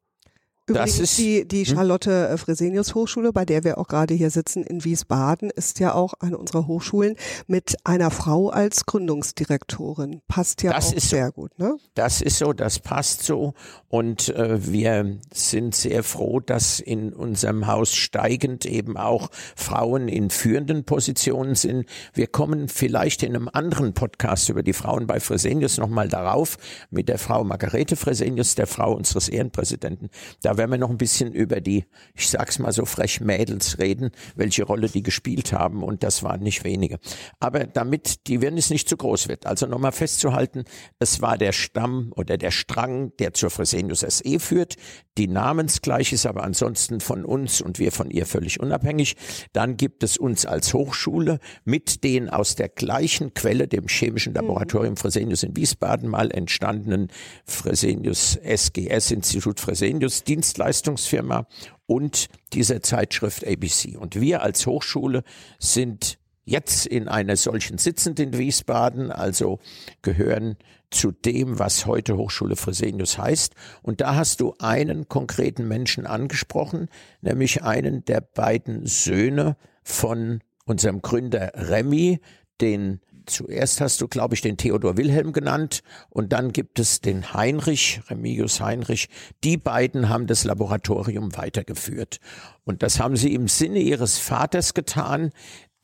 Übrigens 0.71 0.97
das 0.97 0.99
ist 0.99 1.17
die, 1.17 1.47
die 1.47 1.65
hm? 1.65 1.75
Charlotte 1.75 2.29
äh, 2.29 2.37
Fresenius 2.37 2.95
Hochschule, 2.95 3.31
bei 3.33 3.45
der 3.45 3.63
wir 3.63 3.77
auch 3.77 3.87
gerade 3.87 4.13
hier 4.13 4.29
sitzen 4.29 4.63
in 4.63 4.83
Wiesbaden, 4.83 5.49
ist 5.49 5.79
ja 5.79 5.93
auch 5.93 6.13
eine 6.19 6.37
unserer 6.37 6.67
Hochschulen 6.67 7.15
mit 7.47 7.75
einer 7.83 8.11
Frau 8.11 8.49
als 8.49 8.85
Gründungsdirektorin. 8.85 10.21
Passt 10.27 10.63
ja 10.63 10.73
das 10.73 10.93
auch 10.93 10.99
sehr 10.99 11.27
so. 11.27 11.31
gut, 11.33 11.59
ne? 11.59 11.77
Das 11.93 12.21
ist 12.21 12.37
so, 12.37 12.53
das 12.53 12.79
passt 12.79 13.23
so. 13.23 13.53
Und 13.87 14.29
äh, 14.29 14.71
wir 14.71 15.17
sind 15.33 15.75
sehr 15.75 16.03
froh, 16.03 16.39
dass 16.39 16.79
in 16.79 17.13
unserem 17.13 17.67
Haus 17.67 17.93
steigend 17.93 18.65
eben 18.65 18.97
auch 18.97 19.29
Frauen 19.55 20.07
in 20.07 20.29
führenden 20.29 20.85
Positionen 20.85 21.55
sind. 21.55 21.85
Wir 22.13 22.27
kommen 22.27 22.67
vielleicht 22.67 23.23
in 23.23 23.35
einem 23.35 23.49
anderen 23.51 23.93
Podcast 23.93 24.49
über 24.49 24.63
die 24.63 24.73
Frauen 24.73 25.07
bei 25.07 25.19
Fresenius 25.19 25.77
nochmal 25.77 26.07
darauf, 26.07 26.57
mit 26.89 27.09
der 27.09 27.17
Frau 27.17 27.43
Margarete 27.43 27.95
Fresenius, 27.95 28.55
der 28.55 28.67
Frau 28.67 28.93
unseres 28.93 29.29
Ehrenpräsidenten. 29.29 30.09
Da 30.41 30.57
werden 30.61 30.71
wir 30.71 30.77
noch 30.77 30.91
ein 30.91 30.99
bisschen 30.99 31.33
über 31.33 31.59
die, 31.59 31.85
ich 32.13 32.29
sag's 32.29 32.59
mal 32.59 32.71
so 32.71 32.85
frech, 32.85 33.19
Mädels 33.19 33.79
reden, 33.79 34.11
welche 34.35 34.63
Rolle 34.63 34.89
die 34.89 35.01
gespielt 35.01 35.53
haben 35.53 35.81
und 35.81 36.03
das 36.03 36.21
waren 36.21 36.41
nicht 36.41 36.63
wenige. 36.63 36.99
Aber 37.39 37.65
damit 37.65 38.27
die 38.27 38.41
Wirrnis 38.41 38.69
nicht 38.69 38.87
zu 38.87 38.95
groß 38.95 39.27
wird, 39.27 39.47
also 39.47 39.65
nochmal 39.65 39.91
festzuhalten, 39.91 40.65
es 40.99 41.19
war 41.19 41.39
der 41.39 41.51
Stamm 41.51 42.13
oder 42.15 42.37
der 42.37 42.51
Strang, 42.51 43.11
der 43.17 43.33
zur 43.33 43.49
Fresenius 43.49 44.01
SE 44.01 44.39
führt, 44.39 44.75
die 45.17 45.27
namensgleich 45.27 46.13
ist 46.13 46.27
aber 46.27 46.43
ansonsten 46.43 46.99
von 46.99 47.25
uns 47.25 47.59
und 47.59 47.79
wir 47.79 47.91
von 47.91 48.11
ihr 48.11 48.27
völlig 48.27 48.59
unabhängig. 48.59 49.15
Dann 49.51 49.77
gibt 49.77 50.03
es 50.03 50.17
uns 50.17 50.45
als 50.45 50.75
Hochschule 50.75 51.39
mit 51.65 52.03
den 52.03 52.29
aus 52.29 52.55
der 52.55 52.69
gleichen 52.69 53.33
Quelle, 53.33 53.67
dem 53.67 53.87
Chemischen 53.87 54.35
Laboratorium 54.35 54.95
Fresenius 54.95 55.41
in 55.41 55.55
Wiesbaden 55.55 56.07
mal 56.07 56.29
entstandenen 56.29 57.07
Fresenius 57.45 58.37
SGS 58.37 59.09
Institut 59.09 59.59
Fresenius 59.59 60.23
Dienst 60.23 60.50
Dienstleistungsfirma 60.51 61.47
und 61.85 62.27
dieser 62.53 62.81
Zeitschrift 62.81 63.47
ABC. 63.47 63.95
Und 63.95 64.19
wir 64.19 64.41
als 64.41 64.65
Hochschule 64.65 65.23
sind 65.59 66.17
jetzt 66.43 66.85
in 66.85 67.07
einer 67.07 67.37
solchen 67.37 67.77
sitzend 67.77 68.19
in 68.19 68.37
Wiesbaden, 68.37 69.11
also 69.11 69.59
gehören 70.01 70.57
zu 70.89 71.11
dem, 71.11 71.57
was 71.57 71.85
heute 71.85 72.17
Hochschule 72.17 72.57
Fresenius 72.57 73.17
heißt. 73.17 73.55
Und 73.81 74.01
da 74.01 74.15
hast 74.15 74.41
du 74.41 74.55
einen 74.59 75.07
konkreten 75.07 75.67
Menschen 75.69 76.05
angesprochen, 76.05 76.89
nämlich 77.21 77.63
einen 77.63 78.03
der 78.03 78.19
beiden 78.19 78.85
Söhne 78.85 79.55
von 79.83 80.41
unserem 80.65 81.01
Gründer 81.01 81.53
Remy, 81.55 82.19
den 82.59 82.99
zuerst 83.31 83.81
hast 83.81 84.01
du, 84.01 84.07
glaube 84.07 84.35
ich, 84.35 84.41
den 84.41 84.57
Theodor 84.57 84.97
Wilhelm 84.97 85.33
genannt 85.33 85.81
und 86.09 86.33
dann 86.33 86.51
gibt 86.51 86.79
es 86.79 87.01
den 87.01 87.33
Heinrich, 87.33 88.01
Remigius 88.09 88.61
Heinrich. 88.61 89.09
Die 89.43 89.57
beiden 89.57 90.09
haben 90.09 90.27
das 90.27 90.43
Laboratorium 90.43 91.35
weitergeführt. 91.35 92.19
Und 92.63 92.83
das 92.83 92.99
haben 92.99 93.15
sie 93.15 93.33
im 93.33 93.47
Sinne 93.47 93.79
ihres 93.79 94.19
Vaters 94.19 94.73
getan, 94.73 95.31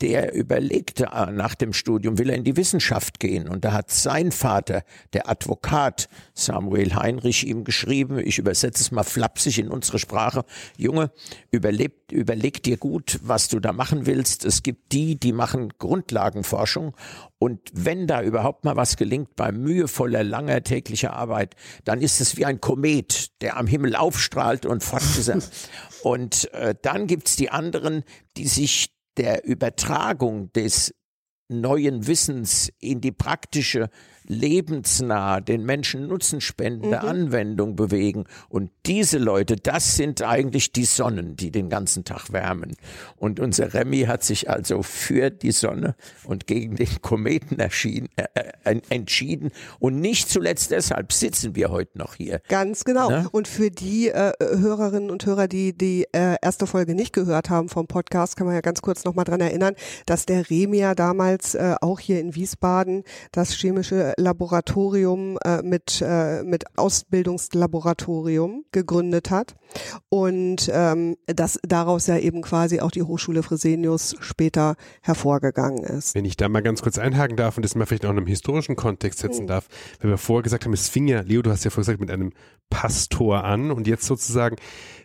der 0.00 0.34
überlegte 0.34 1.10
äh, 1.12 1.30
nach 1.30 1.54
dem 1.54 1.72
Studium, 1.72 2.18
will 2.18 2.30
er 2.30 2.36
in 2.36 2.44
die 2.44 2.56
Wissenschaft 2.56 3.18
gehen. 3.18 3.48
Und 3.48 3.64
da 3.64 3.72
hat 3.72 3.90
sein 3.90 4.30
Vater, 4.30 4.84
der 5.12 5.28
Advokat 5.28 6.08
Samuel 6.34 6.94
Heinrich, 6.94 7.46
ihm 7.46 7.64
geschrieben, 7.64 8.18
ich 8.18 8.38
übersetze 8.38 8.82
es 8.82 8.90
mal 8.90 9.02
flapsig 9.02 9.58
in 9.58 9.68
unsere 9.68 9.98
Sprache, 9.98 10.44
Junge, 10.76 11.10
überlebt, 11.50 12.12
überleg 12.12 12.62
dir 12.62 12.76
gut, 12.76 13.18
was 13.22 13.48
du 13.48 13.58
da 13.58 13.72
machen 13.72 14.06
willst. 14.06 14.44
Es 14.44 14.62
gibt 14.62 14.92
die, 14.92 15.18
die 15.18 15.32
machen 15.32 15.72
Grundlagenforschung. 15.78 16.94
Und 17.38 17.60
wenn 17.72 18.06
da 18.06 18.22
überhaupt 18.22 18.64
mal 18.64 18.76
was 18.76 18.96
gelingt 18.96 19.36
bei 19.36 19.52
mühevoller, 19.52 20.24
langer 20.24 20.62
täglicher 20.62 21.12
Arbeit, 21.12 21.54
dann 21.84 22.00
ist 22.00 22.20
es 22.20 22.36
wie 22.36 22.44
ein 22.44 22.60
Komet, 22.60 23.40
der 23.42 23.56
am 23.56 23.66
Himmel 23.66 23.94
aufstrahlt 23.94 24.66
und 24.66 24.82
fortgesetzt. 24.82 25.70
und 26.02 26.52
äh, 26.52 26.74
dann 26.80 27.06
gibt's 27.06 27.36
die 27.36 27.50
anderen, 27.50 28.04
die 28.36 28.46
sich 28.46 28.97
der 29.18 29.44
Übertragung 29.44 30.52
des 30.52 30.94
neuen 31.48 32.06
Wissens 32.06 32.72
in 32.78 33.00
die 33.00 33.12
praktische 33.12 33.90
lebensnah, 34.28 35.40
den 35.40 35.64
Menschen 35.64 36.06
Nutzen 36.06 36.40
spendende 36.40 36.98
mhm. 36.98 37.08
Anwendung 37.08 37.76
bewegen. 37.76 38.24
Und 38.48 38.70
diese 38.86 39.18
Leute, 39.18 39.56
das 39.56 39.96
sind 39.96 40.22
eigentlich 40.22 40.72
die 40.72 40.84
Sonnen, 40.84 41.36
die 41.36 41.50
den 41.50 41.68
ganzen 41.68 42.04
Tag 42.04 42.32
wärmen. 42.32 42.76
Und 43.16 43.40
unser 43.40 43.74
Remy 43.74 44.02
hat 44.02 44.22
sich 44.22 44.48
also 44.48 44.82
für 44.82 45.30
die 45.30 45.52
Sonne 45.52 45.96
und 46.24 46.46
gegen 46.46 46.76
den 46.76 47.02
Kometen 47.02 47.58
erschien, 47.58 48.08
äh, 48.16 48.24
äh 48.64 48.80
entschieden. 48.90 49.50
Und 49.78 50.00
nicht 50.00 50.28
zuletzt 50.28 50.70
deshalb 50.70 51.12
sitzen 51.12 51.56
wir 51.56 51.70
heute 51.70 51.98
noch 51.98 52.14
hier. 52.14 52.40
Ganz 52.48 52.84
genau. 52.84 53.10
Ne? 53.10 53.28
Und 53.32 53.48
für 53.48 53.70
die 53.70 54.08
äh, 54.08 54.32
Hörerinnen 54.40 55.10
und 55.10 55.24
Hörer, 55.24 55.48
die 55.48 55.76
die 55.76 56.06
äh, 56.12 56.36
erste 56.42 56.66
Folge 56.66 56.94
nicht 56.94 57.12
gehört 57.12 57.50
haben 57.50 57.68
vom 57.68 57.86
Podcast, 57.86 58.36
kann 58.36 58.46
man 58.46 58.54
ja 58.54 58.60
ganz 58.60 58.82
kurz 58.82 59.04
nochmal 59.04 59.24
dran 59.24 59.40
erinnern, 59.40 59.74
dass 60.06 60.26
der 60.26 60.48
Remy 60.50 60.78
ja 60.78 60.94
damals 60.94 61.54
äh, 61.54 61.74
auch 61.80 61.98
hier 61.98 62.20
in 62.20 62.34
Wiesbaden 62.34 63.04
das 63.32 63.52
chemische 63.52 64.14
Laboratorium 64.18 65.38
äh, 65.44 65.62
mit, 65.62 66.02
äh, 66.04 66.42
mit 66.42 66.64
Ausbildungslaboratorium 66.76 68.64
gegründet 68.72 69.30
hat 69.30 69.56
und 70.08 70.70
ähm, 70.72 71.16
dass 71.26 71.58
daraus 71.62 72.06
ja 72.06 72.18
eben 72.18 72.42
quasi 72.42 72.80
auch 72.80 72.90
die 72.90 73.02
Hochschule 73.02 73.42
Fresenius 73.42 74.16
später 74.20 74.76
hervorgegangen 75.02 75.84
ist. 75.84 76.14
Wenn 76.14 76.24
ich 76.24 76.36
da 76.36 76.48
mal 76.48 76.62
ganz 76.62 76.82
kurz 76.82 76.98
einhaken 76.98 77.36
darf 77.36 77.56
und 77.56 77.62
das 77.62 77.74
mal 77.74 77.86
vielleicht 77.86 78.04
auch 78.04 78.10
in 78.10 78.18
einem 78.18 78.26
historischen 78.26 78.76
Kontext 78.76 79.20
setzen 79.20 79.44
mhm. 79.44 79.48
darf, 79.48 79.68
wenn 80.00 80.10
wir 80.10 80.18
vorher 80.18 80.42
gesagt 80.42 80.64
haben, 80.64 80.72
es 80.72 80.88
fing 80.88 81.08
ja, 81.08 81.20
Leo, 81.20 81.42
du 81.42 81.50
hast 81.50 81.64
ja 81.64 81.70
vorher 81.70 81.84
gesagt, 81.84 82.00
mit 82.00 82.10
einem 82.10 82.32
Pastor 82.70 83.44
an 83.44 83.70
und 83.70 83.86
jetzt 83.86 84.04
sozusagen 84.04 84.56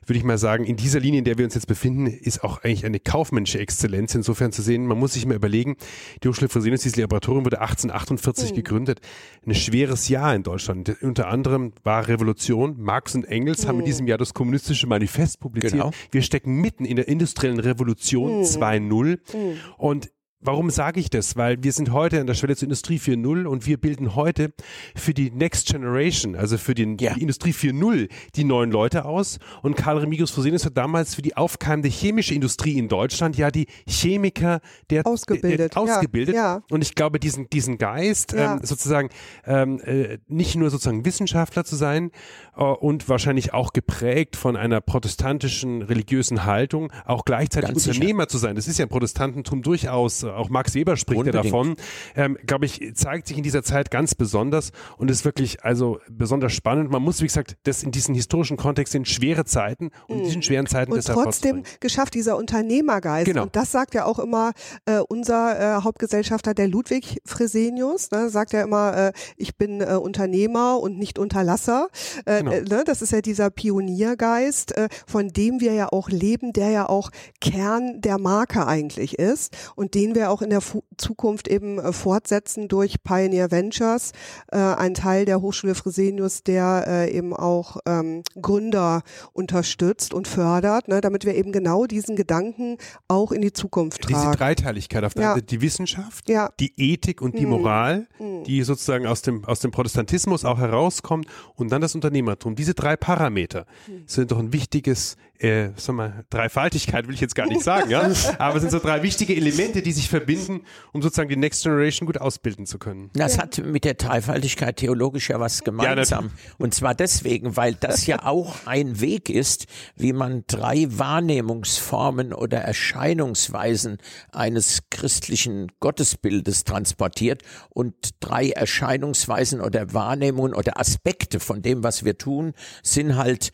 würde 0.06 0.18
ich 0.18 0.24
mal 0.24 0.38
sagen, 0.38 0.66
in 0.66 0.76
dieser 0.76 1.00
Linie, 1.00 1.20
in 1.20 1.26
der 1.26 1.38
wir 1.38 1.46
uns 1.46 1.56
jetzt 1.56 1.68
befinden, 1.68 2.08
ist 2.08 2.44
auch 2.44 2.64
eigentlich 2.64 2.86
eine 2.86 3.00
kaufmännische 3.00 3.60
Exzellenz 3.60 4.16
insofern 4.16 4.52
zu 4.52 4.62
sehen. 4.62 4.86
Man 4.86 4.98
muss 4.98 5.14
sich 5.14 5.26
mal 5.26 5.36
überlegen, 5.36 5.76
die 6.24 6.28
Hochschule 6.28 6.50
Fresenius, 6.50 6.82
dieses 6.82 6.98
Laboratorium 6.98 7.46
wurde 7.46 7.62
1848 7.62 8.52
mhm. 8.52 8.56
gegründet. 8.56 9.02
Ein 9.46 9.56
schweres 9.56 10.10
Jahr 10.10 10.36
in 10.36 10.44
Deutschland. 10.44 10.96
Unter 11.02 11.28
anderem 11.28 11.74
war 11.84 12.08
Revolution. 12.08 12.76
Marx 12.80 13.16
und 13.16 13.26
Engels 13.26 13.64
mhm. 13.64 13.68
haben 13.68 13.80
in 13.80 13.86
diesem 13.86 14.08
Jahr 14.08 14.18
das 14.18 14.34
kommunistische 14.34 14.88
Manifest 14.88 15.40
publiziert. 15.40 15.74
Genau. 15.74 15.92
Wir 16.12 16.22
stecken 16.22 16.56
mitten 16.62 16.86
in 16.86 16.96
der 16.96 17.08
industriellen 17.08 17.60
Revolution 17.60 18.40
mhm. 18.40 18.44
2.0 18.44 19.38
mhm. 19.38 19.58
und 19.78 20.12
Warum 20.46 20.70
sage 20.70 21.00
ich 21.00 21.10
das? 21.10 21.38
Weil 21.38 21.64
wir 21.64 21.72
sind 21.72 21.92
heute 21.92 22.20
an 22.20 22.28
der 22.28 22.34
Schwelle 22.34 22.56
zur 22.56 22.66
Industrie 22.66 22.98
4.0 22.98 23.46
und 23.46 23.66
wir 23.66 23.78
bilden 23.78 24.16
heute 24.16 24.52
für 24.94 25.14
die 25.14 25.32
Next 25.32 25.68
Generation, 25.68 26.36
also 26.36 26.58
für 26.58 26.74
den, 26.74 26.98
ja. 26.98 27.14
die 27.14 27.22
Industrie 27.22 27.52
4.0, 27.52 28.10
die 28.36 28.44
neuen 28.44 28.70
Leute 28.70 29.06
aus. 29.06 29.40
Und 29.62 29.78
Karl 29.78 30.00
Remigius 30.00 30.32
Fresenius 30.32 30.66
hat 30.66 30.76
damals 30.76 31.16
für 31.16 31.22
die 31.22 31.38
aufkeimende 31.38 31.88
chemische 31.88 32.34
Industrie 32.34 32.78
in 32.78 32.90
Deutschland 32.90 33.38
ja 33.38 33.52
die 33.52 33.68
Chemiker 33.88 34.60
der 34.90 35.08
ausgebildet. 35.08 35.76
Der, 35.76 35.82
ausgebildet. 35.82 36.36
Ja, 36.36 36.56
ja. 36.56 36.64
Und 36.70 36.82
ich 36.82 36.94
glaube, 36.94 37.20
diesen, 37.20 37.50
diesen 37.50 37.78
Geist, 37.78 38.34
ähm, 38.34 38.60
sozusagen 38.64 39.10
ähm, 39.46 39.80
äh, 39.80 40.18
nicht 40.28 40.56
nur 40.56 40.70
sozusagen 40.70 41.06
Wissenschaftler 41.06 41.64
zu 41.64 41.78
sein 41.78 42.12
äh, 42.58 42.64
und 42.64 43.08
wahrscheinlich 43.08 43.54
auch 43.54 43.72
geprägt 43.72 44.36
von 44.36 44.58
einer 44.58 44.82
protestantischen 44.82 45.84
religiösen 45.84 46.44
Haltung, 46.44 46.92
auch 47.06 47.24
gleichzeitig 47.24 47.70
Ganz 47.70 47.88
Unternehmer 47.88 48.24
sicher. 48.24 48.30
zu 48.30 48.38
sein. 48.40 48.56
Das 48.56 48.68
ist 48.68 48.78
ja 48.78 48.84
im 48.84 48.90
Protestantentum 48.90 49.62
durchaus 49.62 50.24
auch 50.36 50.50
Max 50.50 50.74
Weber 50.74 50.98
spricht 50.98 51.20
Unbedingt. 51.20 51.46
ja 51.46 51.52
davon, 51.52 51.76
ähm, 52.16 52.38
glaube 52.46 52.66
ich, 52.66 52.94
zeigt 52.96 53.28
sich 53.28 53.38
in 53.38 53.44
dieser 53.44 53.64
Zeit 53.64 53.92
ganz 53.92 54.16
besonders 54.16 54.72
und 54.98 55.10
ist 55.12 55.26
wirklich 55.26 55.64
also 55.64 56.00
besonders 56.10 56.54
spannend. 56.54 56.92
Man 56.92 57.02
muss, 57.02 57.22
wie 57.22 57.26
gesagt, 57.26 57.58
das 57.64 57.84
in 57.84 57.92
diesen 57.92 58.16
historischen 58.16 58.58
Kontext 58.58 58.94
sind 58.94 59.08
schwere 59.08 59.46
Zeiten 59.46 59.92
und 60.08 60.18
in 60.18 60.24
diesen 60.26 60.38
mhm. 60.38 60.44
schweren 60.44 60.66
Zeiten 60.68 60.92
und 60.92 61.06
trotzdem 61.06 61.64
geschafft 61.80 62.14
dieser 62.14 62.38
Unternehmergeist. 62.38 63.26
Genau. 63.26 63.44
Und 63.44 63.56
das 63.56 63.72
sagt 63.72 63.94
ja 63.94 64.06
auch 64.06 64.20
immer 64.20 64.52
äh, 64.86 65.00
unser 65.00 65.78
äh, 65.78 65.82
Hauptgesellschafter, 65.82 66.54
der 66.54 66.68
Ludwig 66.68 67.20
Fresenius, 67.26 68.12
ne, 68.12 68.30
sagt 68.30 68.54
ja 68.54 68.64
immer, 68.64 68.96
äh, 68.96 69.14
ich 69.38 69.58
bin 69.58 69.82
äh, 69.82 69.96
Unternehmer 69.96 70.80
und 70.80 70.98
nicht 70.98 71.20
Unterlasser. 71.20 71.88
Äh, 72.26 72.40
genau. 72.40 72.52
Äh, 72.52 72.62
ne, 72.62 72.84
das 72.86 73.02
ist 73.02 73.12
ja 73.12 73.22
dieser 73.22 73.50
Pioniergeist, 73.50 74.76
äh, 74.78 74.90
von 75.08 75.30
dem 75.30 75.60
wir 75.60 75.74
ja 75.74 75.88
auch 75.92 76.10
leben, 76.10 76.54
der 76.54 76.70
ja 76.70 76.90
auch 76.90 77.10
Kern 77.42 78.02
der 78.02 78.18
Marke 78.18 78.66
eigentlich 78.66 79.20
ist 79.20 79.56
und 79.76 79.94
den 79.94 80.16
wir 80.16 80.23
wir 80.24 80.32
auch 80.32 80.42
in 80.42 80.50
der 80.50 80.62
Fu 80.62 80.84
Zukunft 80.98 81.48
eben 81.48 81.80
äh, 81.80 81.92
fortsetzen 81.92 82.68
durch 82.68 83.04
Pioneer 83.04 83.52
Ventures, 83.52 84.12
äh, 84.52 84.58
ein 84.58 84.94
Teil 84.94 85.26
der 85.26 85.42
Hochschule 85.42 85.76
Fresenius, 85.76 86.44
der 86.44 86.86
äh, 86.88 87.12
eben 87.12 87.36
auch 87.36 87.78
ähm, 87.86 88.24
Gründer 88.40 89.02
unterstützt 89.34 90.14
und 90.14 90.28
fördert, 90.28 90.88
ne, 90.88 91.02
damit 91.02 91.26
wir 91.26 91.36
eben 91.36 91.52
genau 91.52 91.86
diesen 91.86 92.16
Gedanken 92.16 92.78
auch 93.08 93.32
in 93.32 93.42
die 93.42 93.54
Zukunft 93.54 94.04
tragen. 94.04 94.14
Diese 94.14 94.38
Dreiteiligkeit 94.38 95.04
auf 95.04 95.14
der 95.14 95.24
ja. 95.24 95.34
Seite, 95.34 95.46
die 95.46 95.62
Wissenschaft, 95.62 96.30
ja. 96.30 96.50
die 96.60 96.74
Ethik 96.78 97.22
und 97.22 97.38
die 97.38 97.46
mhm. 97.46 97.52
Moral, 97.52 98.08
mhm. 98.20 98.44
die 98.44 98.64
sozusagen 98.64 99.06
aus 99.08 99.22
dem, 99.22 99.44
aus 99.46 99.60
dem 99.60 99.72
Protestantismus 99.72 100.46
auch 100.46 100.60
herauskommt 100.60 101.28
und 101.56 101.72
dann 101.72 101.82
das 101.82 101.96
Unternehmertum. 101.96 102.56
Diese 102.56 102.74
drei 102.74 102.96
Parameter 102.96 103.66
mhm. 103.88 104.04
sind 104.06 104.32
doch 104.32 104.40
ein 104.40 104.54
wichtiges 104.54 105.18
äh, 105.44 105.72
sag 105.76 105.96
mal, 105.96 106.24
Dreifaltigkeit 106.30 107.06
will 107.08 107.14
ich 107.16 107.22
jetzt 107.22 107.36
gar 107.36 107.48
nicht 107.48 107.62
sagen, 107.62 107.90
ja, 107.90 108.10
aber 108.40 108.56
es 108.56 108.62
sind 108.62 108.72
so 108.72 108.80
drei 108.80 109.04
wichtige 109.04 109.36
Elemente, 109.36 109.82
die 109.82 109.92
sich 109.92 110.10
verbinden, 110.10 110.62
um 110.94 111.02
sozusagen 111.02 111.28
die 111.28 111.36
Next 111.36 111.64
Generation 111.64 112.06
gut 112.06 112.18
ausbilden 112.18 112.66
zu 112.66 112.80
können. 112.80 113.10
Das 113.14 113.38
hat 113.38 113.58
mit 113.58 113.84
der 113.84 113.96
Dreifaltigkeit 113.96 114.78
theologisch 114.78 115.30
ja 115.30 115.40
was 115.40 115.64
gemeinsam. 115.64 116.26
Ja, 116.26 116.32
und 116.60 116.74
zwar 116.74 116.96
deswegen, 116.96 117.58
weil 117.58 117.76
das 117.76 118.08
ja 118.08 118.20
auch 118.24 118.56
ein 118.66 119.02
Weg 119.02 119.30
ist, 119.30 119.68
wie 119.98 120.14
man 120.14 120.46
drei 120.48 120.88
Wahrnehmungsformen 120.90 122.32
oder 122.34 122.60
Erscheinungsweisen 122.60 123.98
eines 124.32 124.84
christlichen 124.92 125.72
Gottesbildes 125.82 126.64
transportiert 126.64 127.44
und 127.70 127.94
drei 128.22 128.50
Erscheinungsweisen 128.50 129.60
oder 129.60 129.94
Wahrnehmungen 129.94 130.54
oder 130.54 130.80
Aspekte 130.80 131.42
von 131.42 131.62
dem, 131.62 131.84
was 131.84 132.06
wir 132.06 132.18
tun, 132.18 132.54
sind 132.82 133.18
halt 133.18 133.52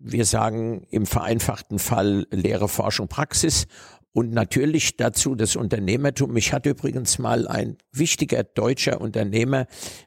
wir 0.00 0.24
sagen 0.24 0.86
im 0.90 1.06
vereinfachten 1.06 1.78
Fall 1.78 2.26
Lehre, 2.30 2.68
Forschung, 2.68 3.08
Praxis 3.08 3.66
und 4.12 4.32
natürlich 4.32 4.96
dazu 4.96 5.34
das 5.34 5.56
Unternehmertum. 5.56 6.32
Mich 6.32 6.52
hat 6.52 6.66
übrigens 6.66 7.18
mal 7.18 7.46
ein 7.46 7.76
wichtiger 7.92 8.42
deutscher 8.42 9.00
Unternehmer 9.00 9.66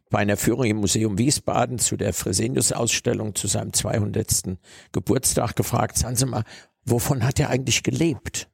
bei 0.09 0.19
einer 0.19 0.35
Führung 0.35 0.65
im 0.65 0.77
Museum 0.77 1.17
Wiesbaden 1.17 1.79
zu 1.79 1.95
der 1.95 2.13
Fresenius-Ausstellung 2.13 3.35
zu 3.35 3.47
seinem 3.47 3.71
200. 3.71 4.57
Geburtstag 4.91 5.55
gefragt, 5.55 5.97
sagen 5.97 6.15
Sie 6.15 6.25
mal, 6.25 6.43
wovon 6.83 7.23
hat 7.23 7.39
er 7.39 7.49
eigentlich 7.49 7.83
gelebt? 7.83 8.49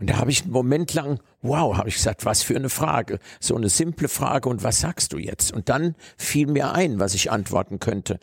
Und 0.00 0.08
da 0.10 0.16
habe 0.16 0.30
ich 0.30 0.42
einen 0.42 0.52
Moment 0.52 0.94
lang, 0.94 1.20
wow, 1.42 1.76
habe 1.76 1.88
ich 1.88 1.96
gesagt, 1.96 2.24
was 2.24 2.42
für 2.42 2.56
eine 2.56 2.68
Frage. 2.68 3.18
So 3.40 3.56
eine 3.56 3.68
simple 3.68 4.08
Frage 4.08 4.48
und 4.48 4.62
was 4.62 4.80
sagst 4.80 5.12
du 5.12 5.18
jetzt? 5.18 5.52
Und 5.52 5.68
dann 5.68 5.94
fiel 6.16 6.46
mir 6.46 6.72
ein, 6.72 6.98
was 6.98 7.14
ich 7.14 7.30
antworten 7.30 7.78
könnte. 7.78 8.18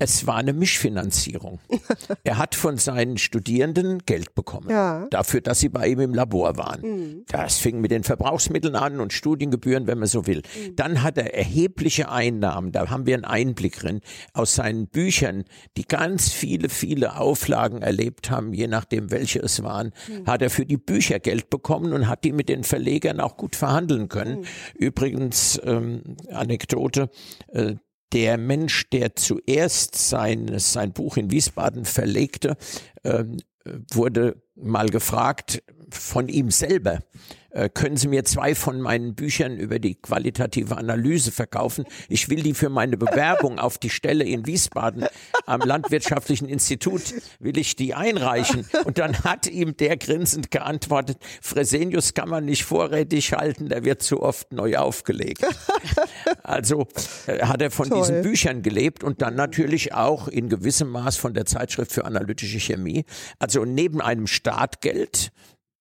Es 0.00 0.28
war 0.28 0.36
eine 0.36 0.52
Mischfinanzierung. 0.52 1.58
er 2.24 2.38
hat 2.38 2.54
von 2.54 2.76
seinen 2.76 3.18
Studierenden 3.18 3.98
Geld 4.06 4.36
bekommen. 4.36 4.70
Ja. 4.70 5.08
Dafür, 5.10 5.40
dass 5.40 5.58
sie 5.58 5.70
bei 5.70 5.88
ihm 5.88 5.98
im 5.98 6.14
Labor 6.14 6.56
waren. 6.56 6.82
Mhm. 6.82 7.24
Das 7.26 7.58
fing 7.58 7.80
mit 7.80 7.90
den 7.90 8.04
Verbrauchsmitteln 8.04 8.76
an 8.76 9.00
und 9.00 9.12
Studiengebühren, 9.12 9.88
wenn 9.88 9.98
man 9.98 10.06
so 10.06 10.28
will. 10.28 10.42
Mhm. 10.42 10.76
Dann 10.76 11.02
hat 11.02 11.18
er 11.18 11.34
erhebliche 11.34 12.10
Einnahmen, 12.10 12.70
da 12.70 12.88
haben 12.90 13.06
wir 13.06 13.14
einen 13.14 13.24
Einblick 13.24 13.80
drin, 13.80 14.00
aus 14.34 14.54
seinen 14.54 14.86
Büchern, 14.86 15.44
die 15.76 15.84
ganz 15.84 16.30
viele, 16.30 16.68
viele 16.68 17.16
Auflagen 17.16 17.82
erlebt 17.82 18.30
haben, 18.30 18.52
je 18.52 18.68
nachdem 18.68 19.10
welche 19.10 19.40
es 19.40 19.64
waren, 19.64 19.92
mhm. 20.06 20.26
hat 20.28 20.42
er 20.42 20.50
für 20.50 20.64
die 20.64 20.76
Bücher 20.76 21.18
Geld 21.18 21.50
bekommen 21.50 21.92
und 21.92 22.06
hat 22.06 22.22
die 22.22 22.32
mit 22.32 22.48
den 22.48 22.57
Verlegern 22.64 23.20
auch 23.20 23.36
gut 23.36 23.56
verhandeln 23.56 24.08
können. 24.08 24.40
Mhm. 24.40 24.46
Übrigens, 24.74 25.60
ähm, 25.64 26.16
Anekdote, 26.30 27.10
äh, 27.48 27.74
der 28.12 28.38
Mensch, 28.38 28.88
der 28.90 29.16
zuerst 29.16 29.96
sein, 29.96 30.58
sein 30.58 30.92
Buch 30.92 31.16
in 31.16 31.30
Wiesbaden 31.30 31.84
verlegte, 31.84 32.56
äh, 33.02 33.24
wurde 33.92 34.42
mal 34.54 34.88
gefragt 34.88 35.62
von 35.90 36.28
ihm 36.28 36.50
selber, 36.50 37.00
äh, 37.50 37.68
können 37.70 37.96
Sie 37.96 38.08
mir 38.08 38.24
zwei 38.24 38.54
von 38.54 38.80
meinen 38.80 39.14
Büchern 39.14 39.56
über 39.56 39.78
die 39.78 39.94
qualitative 39.94 40.76
Analyse 40.76 41.32
verkaufen? 41.32 41.84
Ich 42.08 42.28
will 42.28 42.42
die 42.42 42.54
für 42.54 42.68
meine 42.68 42.96
Bewerbung 42.96 43.58
auf 43.58 43.78
die 43.78 43.90
Stelle 43.90 44.24
in 44.24 44.46
Wiesbaden 44.46 45.06
am 45.46 45.60
Landwirtschaftlichen 45.60 46.48
Institut, 46.48 47.14
will 47.38 47.56
ich 47.56 47.74
die 47.76 47.94
einreichen. 47.94 48.66
Und 48.84 48.98
dann 48.98 49.24
hat 49.24 49.46
ihm 49.46 49.76
der 49.76 49.96
grinsend 49.96 50.50
geantwortet, 50.50 51.18
Fresenius 51.40 52.12
kann 52.12 52.28
man 52.28 52.44
nicht 52.44 52.64
vorrätig 52.64 53.32
halten, 53.32 53.68
der 53.68 53.84
wird 53.84 54.02
zu 54.02 54.22
oft 54.22 54.52
neu 54.52 54.76
aufgelegt. 54.76 55.44
Also 56.42 56.86
äh, 57.26 57.44
hat 57.44 57.62
er 57.62 57.70
von 57.70 57.88
Toll. 57.88 57.98
diesen 57.98 58.22
Büchern 58.22 58.62
gelebt 58.62 59.04
und 59.04 59.22
dann 59.22 59.34
natürlich 59.34 59.94
auch 59.94 60.28
in 60.28 60.48
gewissem 60.48 60.90
Maß 60.90 61.16
von 61.16 61.34
der 61.34 61.46
Zeitschrift 61.46 61.92
für 61.92 62.04
analytische 62.04 62.58
Chemie. 62.58 63.04
Also 63.38 63.64
neben 63.64 64.00
einem 64.00 64.26
Startgeld 64.26 65.32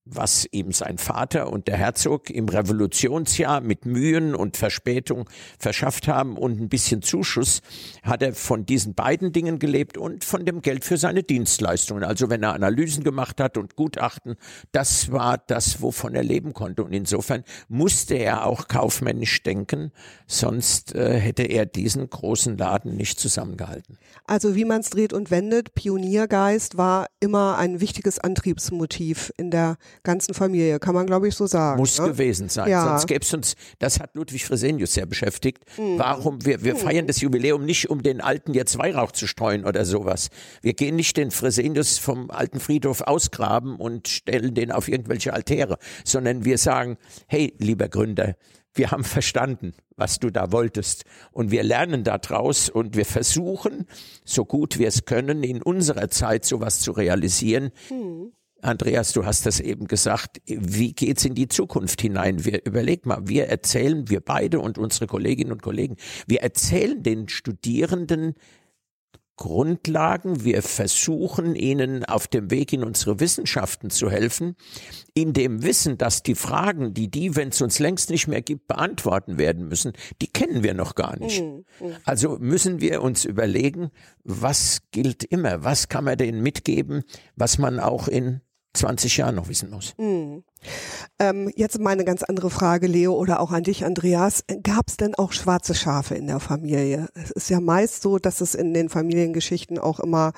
was 0.10 0.48
ihm 0.52 0.72
sein 0.72 0.98
Vater 0.98 1.52
und 1.52 1.68
der 1.68 1.78
Herzog 1.78 2.30
im 2.30 2.50
Revolutionsjahr 2.50 3.62
mit 3.62 3.86
Mühen 3.86 4.36
und 4.36 4.58
Verspätung 4.58 5.30
verschafft 5.60 6.08
haben 6.08 6.38
und 6.38 6.60
ein 6.60 6.70
bisschen 6.70 7.02
Zuschuss, 7.02 7.62
hat 8.04 8.22
er 8.22 8.34
von 8.34 8.66
diesen 8.66 8.94
beiden 8.94 9.32
Dingen 9.32 9.60
gelebt 9.60 9.98
und 9.98 10.24
von 10.24 10.46
dem 10.46 10.62
Geld 10.62 10.86
für 10.86 10.98
seine 10.98 11.24
Dienstleistungen. 11.24 12.04
Also 12.04 12.30
wenn 12.30 12.44
er 12.44 12.54
Analysen 12.54 13.04
gemacht 13.04 13.40
hat 13.40 13.58
und 13.58 13.76
Gutachten, 13.76 14.36
das 14.72 15.12
war 15.12 15.38
das, 15.38 15.82
wovon 15.82 16.16
er 16.16 16.24
leben 16.24 16.54
konnte. 16.54 16.84
Und 16.84 16.94
insofern 16.94 17.44
musste 17.68 18.16
er 18.16 18.46
auch 18.46 18.68
kaufmännisch 18.68 19.44
denken, 19.44 19.92
sonst 20.26 20.96
äh, 20.96 21.20
hätte 21.20 21.44
er 21.44 21.66
diesen 21.66 22.10
großen 22.10 22.58
Laden 22.58 22.96
nicht 22.96 23.20
zusammengehalten. 23.20 23.98
Also 24.26 24.56
wie 24.56 24.66
man 24.66 24.82
es 24.82 24.90
dreht 24.90 25.14
und 25.14 25.32
wendet, 25.32 25.74
Pioniergeist 25.76 26.78
war 26.78 27.08
immer 27.20 27.58
ein 27.58 27.82
wichtiges 27.82 28.20
Antriebsmotiv 28.20 29.32
in 29.38 29.52
der 29.52 29.78
ganzen 30.04 30.34
Familie, 30.34 30.80
kann 30.80 30.96
man 30.96 31.06
glaube 31.06 31.28
ich 31.28 31.36
so 31.36 31.48
sagen. 31.48 31.80
Muss 31.80 32.00
ne? 32.00 32.08
gewesen 32.08 32.50
sein, 32.50 32.70
ja. 32.70 32.84
sonst 32.88 33.08
gäbe 33.08 33.24
es 33.24 33.34
uns, 33.34 33.56
das 33.80 34.00
hat 34.00 34.16
Ludwig 34.16 34.46
Fresenius 34.46 34.94
sehr 34.94 35.06
beschäftigt, 35.06 35.64
mhm. 35.78 35.98
warum, 35.98 36.46
wir, 36.46 36.64
wir 36.64 36.74
mhm. 36.74 36.80
feiern 36.80 37.08
das 37.08 37.22
Jubiläum 37.22 37.66
nicht, 37.66 37.90
um 37.90 38.04
den 38.04 38.22
Alten 38.22 38.54
jetzt 38.54 38.78
Weihrauch 38.78 39.12
zu 39.12 39.28
streuen 39.28 39.66
oder 39.66 39.86
sowas. 39.86 40.30
Wir 40.62 40.74
gehen 40.74 40.96
nicht 40.96 41.18
den 41.18 41.32
Fresenius 41.32 41.98
vom 41.98 42.32
alten 42.32 42.60
Friedhof 42.60 43.02
ausgraben 43.02 43.76
und 43.76 44.08
stellen 44.08 44.54
den 44.54 44.72
auf 44.72 44.88
irgendwelche 44.88 45.34
Altäre, 45.34 45.78
sondern 46.04 46.46
wir 46.46 46.58
sagen, 46.58 46.98
hey, 47.28 47.54
lieber 47.58 47.90
Gründer, 47.90 48.36
wir 48.78 48.92
haben 48.92 49.04
verstanden, 49.04 49.74
was 49.96 50.20
du 50.20 50.30
da 50.30 50.52
wolltest. 50.52 51.04
Und 51.32 51.52
wir 51.52 51.64
lernen 51.64 52.04
daraus 52.04 52.70
und 52.70 52.96
wir 52.96 53.06
versuchen, 53.06 53.88
so 54.24 54.46
gut 54.46 54.78
wir 54.80 54.88
es 54.88 55.06
können, 55.06 55.44
in 55.44 55.62
unserer 55.62 56.10
Zeit 56.10 56.46
sowas 56.46 56.80
zu 56.80 56.92
realisieren. 56.92 57.72
Hm. 57.88 58.32
Andreas, 58.62 59.14
du 59.14 59.26
hast 59.26 59.46
das 59.46 59.60
eben 59.60 59.88
gesagt. 59.88 60.42
Wie 60.46 60.94
geht's 60.94 61.26
in 61.26 61.36
die 61.36 61.48
Zukunft 61.48 62.02
hinein? 62.02 62.44
Wir 62.44 62.66
überleg 62.66 63.06
mal, 63.06 63.22
wir 63.28 63.48
erzählen, 63.48 64.10
wir 64.10 64.22
beide 64.22 64.60
und 64.60 64.78
unsere 64.78 65.08
Kolleginnen 65.08 65.52
und 65.52 65.62
Kollegen, 65.62 65.96
wir 66.28 66.42
erzählen 66.42 67.04
den 67.04 67.30
Studierenden 67.30 68.36
Grundlagen. 69.38 70.44
Wir 70.44 70.64
versuchen 70.64 71.56
ihnen 71.56 72.04
auf 72.04 72.28
dem 72.28 72.50
Weg 72.52 72.74
in 72.74 72.84
unsere 72.84 73.20
Wissenschaften 73.20 73.92
zu 73.92 74.10
helfen, 74.10 74.56
in 75.14 75.32
dem 75.32 75.64
Wissen, 75.64 75.98
dass 75.98 76.24
die 76.24 76.36
Fragen, 76.36 76.94
die 76.94 77.10
die, 77.10 77.36
wenn 77.36 77.50
es 77.50 77.62
uns 77.62 77.80
längst 77.80 78.10
nicht 78.10 78.28
mehr 78.28 78.42
gibt, 78.42 78.68
beantworten 78.68 79.38
werden 79.38 79.68
müssen, 79.68 79.94
die 80.22 80.28
kennen 80.28 80.64
wir 80.64 80.74
noch 80.74 80.96
gar 80.96 81.18
nicht. 81.18 81.42
Mhm. 81.42 81.66
Mhm. 81.80 81.96
Also 82.04 82.38
müssen 82.40 82.82
wir 82.82 83.04
uns 83.04 83.24
überlegen, 83.26 83.92
was 84.24 84.80
gilt 84.92 85.24
immer, 85.24 85.64
was 85.64 85.88
kann 85.88 86.04
man 86.04 86.18
denen 86.18 86.42
mitgeben, 86.42 87.04
was 87.36 87.60
man 87.60 87.80
auch 87.80 88.08
in 88.08 88.42
20 88.78 89.18
Jahren 89.18 89.36
noch 89.36 89.50
wissen 89.50 89.70
muss. 89.70 89.94
Mhm. 89.98 90.44
Ähm, 91.20 91.52
jetzt 91.56 91.80
mal 91.80 91.92
eine 91.92 92.06
ganz 92.06 92.24
andere 92.24 92.50
Frage, 92.50 92.88
Leo, 92.88 93.14
oder 93.14 93.40
auch 93.40 93.52
an 93.52 93.64
dich, 93.64 93.86
Andreas. 93.86 94.44
Gab 94.64 94.88
es 94.88 94.98
denn 94.98 95.16
auch 95.16 95.32
schwarze 95.32 95.76
Schafe 95.76 96.16
in 96.16 96.28
der 96.28 96.40
Familie? 96.40 97.10
Es 97.14 97.32
ist 97.32 97.50
ja 97.50 97.60
meist 97.60 98.02
so, 98.02 98.18
dass 98.18 98.42
es 98.42 98.56
in 98.56 98.74
den 98.74 98.90
Familiengeschichten 98.90 99.80
auch 99.80 100.00
immer 100.00 100.34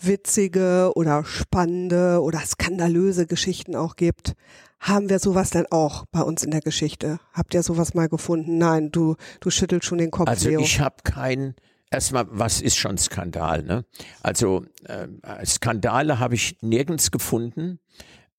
witzige 0.00 0.92
oder 0.94 1.24
spannende 1.24 2.20
oder 2.20 2.40
skandalöse 2.40 3.26
Geschichten 3.26 3.76
auch 3.76 3.96
gibt. 3.96 4.34
Haben 4.80 5.08
wir 5.08 5.18
sowas 5.18 5.50
denn 5.50 5.66
auch 5.70 6.04
bei 6.12 6.20
uns 6.20 6.42
in 6.42 6.50
der 6.50 6.60
Geschichte? 6.60 7.18
Habt 7.32 7.54
ihr 7.54 7.62
sowas 7.62 7.94
mal 7.94 8.08
gefunden? 8.08 8.58
Nein, 8.58 8.90
du, 8.92 9.16
du 9.40 9.50
schüttelst 9.50 9.86
schon 9.86 9.98
den 9.98 10.10
Kopf. 10.10 10.28
Also 10.28 10.50
Leo. 10.50 10.60
ich 10.60 10.80
habe 10.80 10.96
kein 11.04 11.54
Erstmal, 11.94 12.26
was 12.28 12.60
ist 12.60 12.76
schon 12.76 12.98
Skandal? 12.98 13.62
Ne? 13.62 13.84
Also 14.20 14.66
äh, 14.82 15.06
Skandale 15.46 16.18
habe 16.18 16.34
ich 16.34 16.56
nirgends 16.60 17.12
gefunden. 17.12 17.78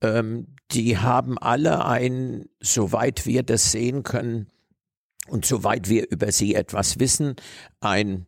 Ähm, 0.01 0.57
die 0.71 0.97
haben 0.97 1.37
alle 1.37 1.85
ein, 1.85 2.49
soweit 2.59 3.25
wir 3.25 3.43
das 3.43 3.71
sehen 3.71 4.03
können 4.03 4.47
und 5.29 5.45
soweit 5.45 5.87
wir 5.87 6.11
über 6.11 6.33
sie 6.33 6.53
etwas 6.53 6.99
wissen, 6.99 7.37
ein 7.79 8.27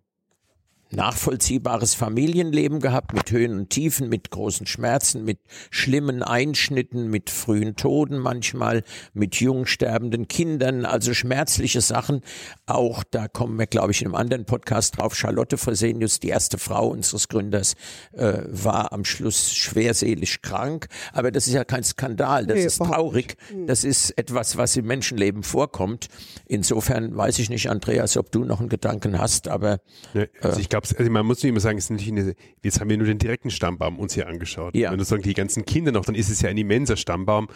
nachvollziehbares 0.91 1.93
Familienleben 1.93 2.80
gehabt 2.80 3.13
mit 3.13 3.32
Höhen 3.32 3.58
und 3.58 3.69
Tiefen, 3.69 4.10
mit 4.10 4.32
großen 4.32 4.65
Schmerzen, 4.67 5.23
mit 5.26 5.39
schlimmen 5.69 6.23
Einschnitten, 6.23 7.10
mit 7.10 7.30
frühen 7.30 7.76
Toden 7.76 8.19
manchmal, 8.19 8.84
mit 9.13 9.36
jung 9.36 9.65
sterbenden 9.65 10.28
Kindern, 10.28 10.86
also 10.86 11.13
schmerzliche 11.13 11.82
Sachen. 11.82 12.21
Auch 12.65 13.04
da 13.04 13.28
kommen 13.28 13.58
wir, 13.60 13.67
glaube 13.67 13.91
ich, 13.91 14.02
in 14.02 14.08
einem 14.08 14.15
anderen 14.15 14.45
Podcast 14.45 14.97
drauf. 14.97 15.15
Charlotte 15.15 15.58
Fresenius, 15.58 16.19
die 16.19 16.30
erste 16.30 16.58
Frau 16.58 16.88
unseres 16.89 17.28
Gründers, 17.28 17.76
äh, 18.13 18.39
war 18.47 18.93
am 18.93 19.04
Schluss 19.04 19.54
schwerselig 19.54 20.41
krank. 20.41 20.88
Aber 21.13 21.32
das 21.32 21.47
ist 21.47 21.54
ja 21.54 21.63
kein 21.63 21.84
Skandal, 21.84 22.45
das 22.45 22.58
nee, 22.58 22.65
ist 22.65 22.78
traurig. 22.78 23.36
Hm. 23.50 23.67
Das 23.67 23.84
ist 23.84 24.17
etwas, 24.17 24.58
was 24.58 24.76
im 24.78 24.86
Menschenleben 24.86 25.43
vorkommt. 25.43 26.08
Insofern 26.45 27.15
weiß 27.15 27.39
ich 27.39 27.50
nicht, 27.50 27.69
Andreas, 27.69 28.17
ob 28.17 28.32
du 28.32 28.43
noch 28.43 28.60
einen 28.60 28.69
Gedanken 28.69 29.19
hast, 29.19 29.47
aber 29.47 29.80
nee, 30.13 30.30
also 30.41 30.60
äh, 30.60 30.62
gab 30.78 30.84
es, 30.84 30.94
also 30.96 31.10
man 31.10 31.26
muss 31.26 31.42
nicht 31.42 31.50
immer 31.50 31.60
sagen, 31.60 31.80
es 31.80 31.86
ist 31.86 31.90
natürlich 31.90 32.12
eine, 32.12 32.36
jetzt 32.62 32.80
haben 32.80 32.88
wir 32.88 32.98
nur 32.98 33.08
den 33.08 33.18
direkten 33.18 33.50
Stammbaum 33.50 33.98
uns 33.98 34.13
hier 34.13 34.28
angeschaut. 34.28 34.76
Ja. 34.76 34.92
Wenn 34.92 35.00
du 35.00 35.06
sagst, 35.06 35.26
die 35.26 35.34
ganzen 35.34 35.66
Kinder 35.66 35.92
noch, 35.92 36.06
dann 36.06 36.13
ist 36.13 36.30
es 36.30 36.40
ja 36.42 36.52
ein 36.52 36.58
immenser 36.58 36.98
Stammbaum. 36.98 37.48